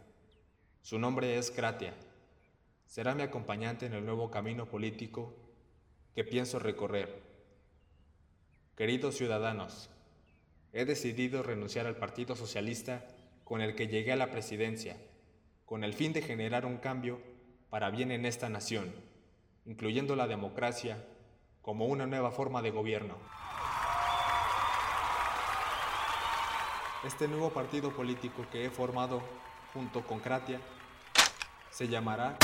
Su 0.82 0.98
nombre 0.98 1.38
es 1.38 1.50
Kratia. 1.50 1.94
Será 2.86 3.14
mi 3.14 3.22
acompañante 3.22 3.86
en 3.86 3.94
el 3.94 4.04
nuevo 4.04 4.30
camino 4.30 4.66
político 4.66 5.34
que 6.14 6.24
pienso 6.24 6.58
recorrer. 6.58 7.25
Queridos 8.76 9.16
ciudadanos, 9.16 9.88
he 10.74 10.84
decidido 10.84 11.42
renunciar 11.42 11.86
al 11.86 11.96
Partido 11.96 12.36
Socialista 12.36 13.06
con 13.42 13.62
el 13.62 13.74
que 13.74 13.88
llegué 13.88 14.12
a 14.12 14.16
la 14.16 14.30
presidencia, 14.30 14.98
con 15.64 15.82
el 15.82 15.94
fin 15.94 16.12
de 16.12 16.20
generar 16.20 16.66
un 16.66 16.76
cambio 16.76 17.18
para 17.70 17.88
bien 17.88 18.10
en 18.10 18.26
esta 18.26 18.50
nación, 18.50 18.94
incluyendo 19.64 20.14
la 20.14 20.26
democracia 20.26 21.02
como 21.62 21.86
una 21.86 22.06
nueva 22.06 22.30
forma 22.32 22.60
de 22.60 22.70
gobierno. 22.70 23.16
Este 27.02 27.28
nuevo 27.28 27.48
partido 27.48 27.96
político 27.96 28.44
que 28.52 28.66
he 28.66 28.70
formado 28.70 29.22
junto 29.72 30.06
con 30.06 30.20
Kratia 30.20 30.60
se 31.70 31.88
llamará 31.88 32.36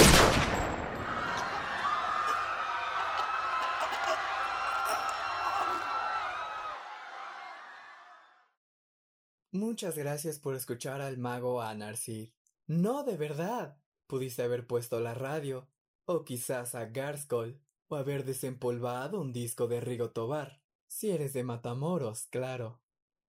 Muchas 9.54 9.98
gracias 9.98 10.38
por 10.38 10.54
escuchar 10.54 11.02
al 11.02 11.18
mago 11.18 11.60
Anarcid. 11.60 12.30
No, 12.66 13.04
de 13.04 13.18
verdad. 13.18 13.76
Pudiste 14.06 14.42
haber 14.42 14.66
puesto 14.66 14.98
la 14.98 15.12
radio, 15.12 15.68
o 16.06 16.24
quizás 16.24 16.74
a 16.74 16.86
Garskol, 16.86 17.60
o 17.88 17.96
haber 17.96 18.24
desempolvado 18.24 19.20
un 19.20 19.34
disco 19.34 19.68
de 19.68 19.82
Rigo 19.82 20.10
Tobar, 20.10 20.62
si 20.86 21.10
eres 21.10 21.34
de 21.34 21.44
Matamoros, 21.44 22.28
claro. 22.28 22.80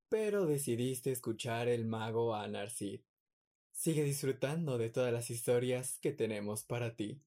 Pero 0.08 0.46
decidiste 0.46 1.12
escuchar 1.12 1.68
el 1.68 1.86
mago 1.86 2.36
Anarcid. 2.36 3.02
Sigue 3.74 4.04
disfrutando 4.04 4.78
de 4.78 4.90
todas 4.90 5.12
las 5.12 5.30
historias 5.30 5.98
que 6.00 6.14
tenemos 6.14 6.64
para 6.64 6.96
ti. 6.96 7.24